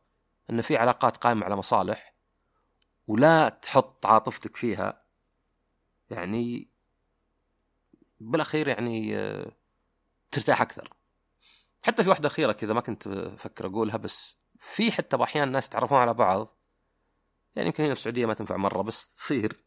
إن 0.50 0.60
في 0.60 0.76
علاقات 0.76 1.16
قائمة 1.16 1.44
على 1.44 1.56
مصالح 1.56 2.14
ولا 3.06 3.48
تحط 3.48 4.06
عاطفتك 4.06 4.56
فيها 4.56 5.04
يعني 6.10 6.70
بالأخير 8.20 8.68
يعني 8.68 9.16
آه، 9.16 9.52
ترتاح 10.30 10.62
أكثر. 10.62 10.90
حتى 11.82 12.02
في 12.02 12.08
واحدة 12.08 12.28
أخيرة 12.28 12.52
كذا 12.52 12.74
ما 12.74 12.80
كنت 12.80 13.06
أفكر 13.06 13.66
أقولها 13.66 13.96
بس 13.96 14.36
في 14.58 14.92
حتى 14.92 15.16
باحيان 15.16 15.52
ناس 15.52 15.68
تعرفون 15.68 15.98
على 15.98 16.14
بعض. 16.14 16.58
يعني 17.56 17.68
يمكن 17.68 17.84
هنا 17.84 17.94
في 17.94 18.00
السعودية 18.00 18.26
ما 18.26 18.34
تنفع 18.34 18.56
مرة 18.56 18.82
بس 18.82 19.06
تصير. 19.06 19.63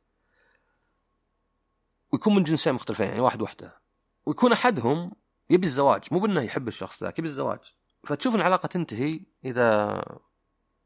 ويكون 2.14 2.36
من 2.36 2.44
جنسين 2.44 2.74
مختلفين 2.74 3.08
يعني 3.08 3.20
واحد 3.20 3.42
وحدة. 3.42 3.82
ويكون 4.26 4.52
أحدهم 4.52 5.12
يبي 5.50 5.68
الزواج 5.68 6.04
مو 6.12 6.20
بأنه 6.20 6.42
يحب 6.42 6.68
الشخص 6.68 7.04
ذاك 7.04 7.20
يبي 7.20 7.28
الزواج. 7.28 7.60
فتشوف 8.04 8.36
إن 8.36 8.40
العلاقة 8.40 8.68
تنتهي 8.68 9.20
إذا 9.46 10.02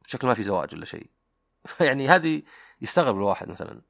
شكل 0.08 0.28
ما 0.28 0.34
في 0.34 0.44
زواج 0.44 0.76
ولا 0.76 0.86
شيء. 0.86 1.10
يعني 1.80 2.08
هذه 2.08 2.42
يستغرب 2.82 3.16
الواحد 3.18 3.50
مثلا. 3.50 3.82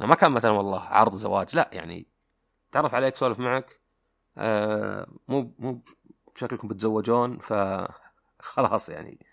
ما 0.00 0.14
كان 0.14 0.32
مثلا 0.32 0.50
والله 0.50 0.80
عرض 0.80 1.14
زواج 1.14 1.56
لا 1.56 1.70
يعني 1.72 2.06
تعرف 2.72 2.94
عليك 2.94 3.16
سولف 3.16 3.38
معك 3.38 3.80
آه 4.38 5.06
مو 5.28 5.54
مو 5.58 5.82
شكلكم 6.34 6.68
بتزوجون 6.68 7.38
ف 7.38 7.52
خلاص 8.38 8.88
يعني. 8.88 9.26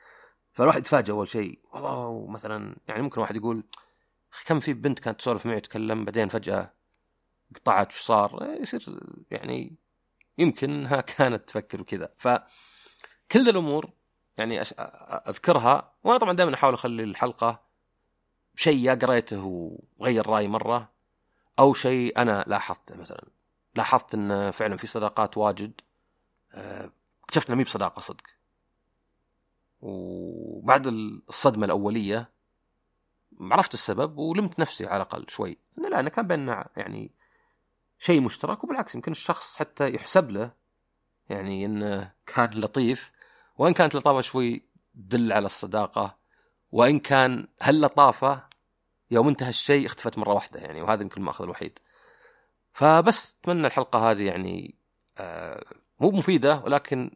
فالواحد 0.53 0.79
يتفاجئ 0.79 1.11
أول 1.11 1.27
شيء 1.27 1.59
والله 1.73 2.27
مثلا 2.27 2.75
يعني 2.87 3.01
ممكن 3.01 3.21
واحد 3.21 3.35
يقول 3.35 3.63
كم 4.45 4.59
في 4.59 4.73
بنت 4.73 4.99
كانت 4.99 5.19
تسولف 5.19 5.45
معي 5.45 5.59
تكلم 5.59 6.05
بعدين 6.05 6.27
فجأة 6.27 6.73
قطعت 7.55 7.91
وش 7.93 8.01
صار 8.01 8.57
يصير 8.61 8.99
يعني 9.31 9.75
يمكن 10.37 10.71
إنها 10.71 11.01
كانت 11.17 11.49
تفكر 11.49 11.81
وكذا. 11.81 12.09
فكل 12.17 13.49
الأمور 13.49 13.89
يعني. 14.37 14.61
أذكرها 14.61 15.93
وأنا 16.03 16.17
طبعا 16.17 16.33
دائما 16.33 16.55
أحاول 16.55 16.73
أخلي 16.73 17.03
الحلقة 17.03 17.63
شيء 18.55 18.77
يا 18.77 18.93
قريته 18.93 19.71
وغير 19.97 20.27
رأيي 20.27 20.47
مرة 20.47 20.89
أو 21.59 21.73
شيء 21.73 22.21
أنا 22.21 22.43
لاحظته 22.47 22.97
مثلا. 22.97 23.23
لاحظت 23.75 24.15
إن 24.15 24.51
فعلا 24.51 24.77
في 24.77 24.87
صداقات 24.87 25.37
واجد 25.37 25.81
آه، 26.51 26.91
اكتشفت 27.23 27.47
إنها 27.47 27.57
مي 27.57 27.63
بصداقة 27.63 27.99
صدق. 27.99 28.23
وبعد 29.81 30.87
الصدمة 30.87 31.65
الأولية 31.65 32.29
عرفت 33.41 33.73
السبب 33.73 34.17
ولمت 34.17 34.59
نفسي 34.59 34.85
على 34.85 34.95
الأقل 34.95 35.25
شوي. 35.29 35.57
لا 35.77 35.99
أنا 35.99 36.09
كان 36.09 36.27
بيننا 36.27 36.69
يعني 36.77 37.11
شيء 38.03 38.21
مشترك 38.21 38.63
وبالعكس 38.63 38.95
يمكن 38.95 39.11
الشخص 39.11 39.55
حتى 39.55 39.95
يحسب 39.95 40.31
له 40.31 40.51
يعني 41.29 41.65
انه 41.65 42.11
كان 42.25 42.49
لطيف 42.49 43.11
وإن 43.57 43.73
كانت 43.73 43.95
لطافه 43.95 44.21
شوي 44.21 44.65
تدل 44.95 45.33
على 45.33 45.45
الصداقة 45.45 46.17
وإن 46.71 46.99
كان 46.99 47.47
هاللطافة 47.61 48.43
يوم 49.11 49.27
انتهى 49.27 49.49
الشيء 49.49 49.85
اختفت 49.85 50.17
مرة 50.17 50.33
واحدة 50.33 50.59
يعني 50.59 50.81
وهذا 50.81 51.01
يمكن 51.01 51.21
المأخذ 51.21 51.43
الوحيد. 51.43 51.79
فبس 52.73 53.35
أتمنى 53.41 53.67
الحلقة 53.67 54.11
هذه 54.11 54.23
يعني 54.23 54.75
آه 55.17 55.63
مو 55.99 56.11
مفيدة 56.11 56.61
ولكن 56.65 57.11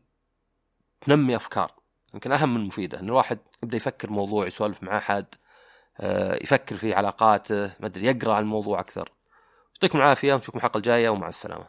تنمي 1.02 1.36
أفكار. 1.36 1.72
يمكن 2.14 2.32
أهم 2.32 2.54
من 2.54 2.66
مفيدة 2.66 3.00
إن 3.00 3.06
الواحد 3.06 3.40
يبدأ 3.64 3.78
يفكر 3.78 4.10
موضوع 4.10 4.48
يسولف 4.48 4.84
مع 4.84 4.98
أحد 4.98 5.26
آه 6.00 6.44
يفكر 6.44 6.76
في 6.76 6.94
علاقاته 6.94 7.66
ما 7.80 7.86
أدري 7.86 8.06
يقرأ 8.06 8.34
عن 8.34 8.44
الموضوع 8.44 8.80
أكثر. 8.80 9.17
يعطيكم 9.78 9.98
العافية 10.00 10.34
ونشوفكم 10.34 10.58
الحلقة 10.58 10.78
الجاية 10.78 11.10
ومع 11.10 11.28
السلامة. 11.28 11.68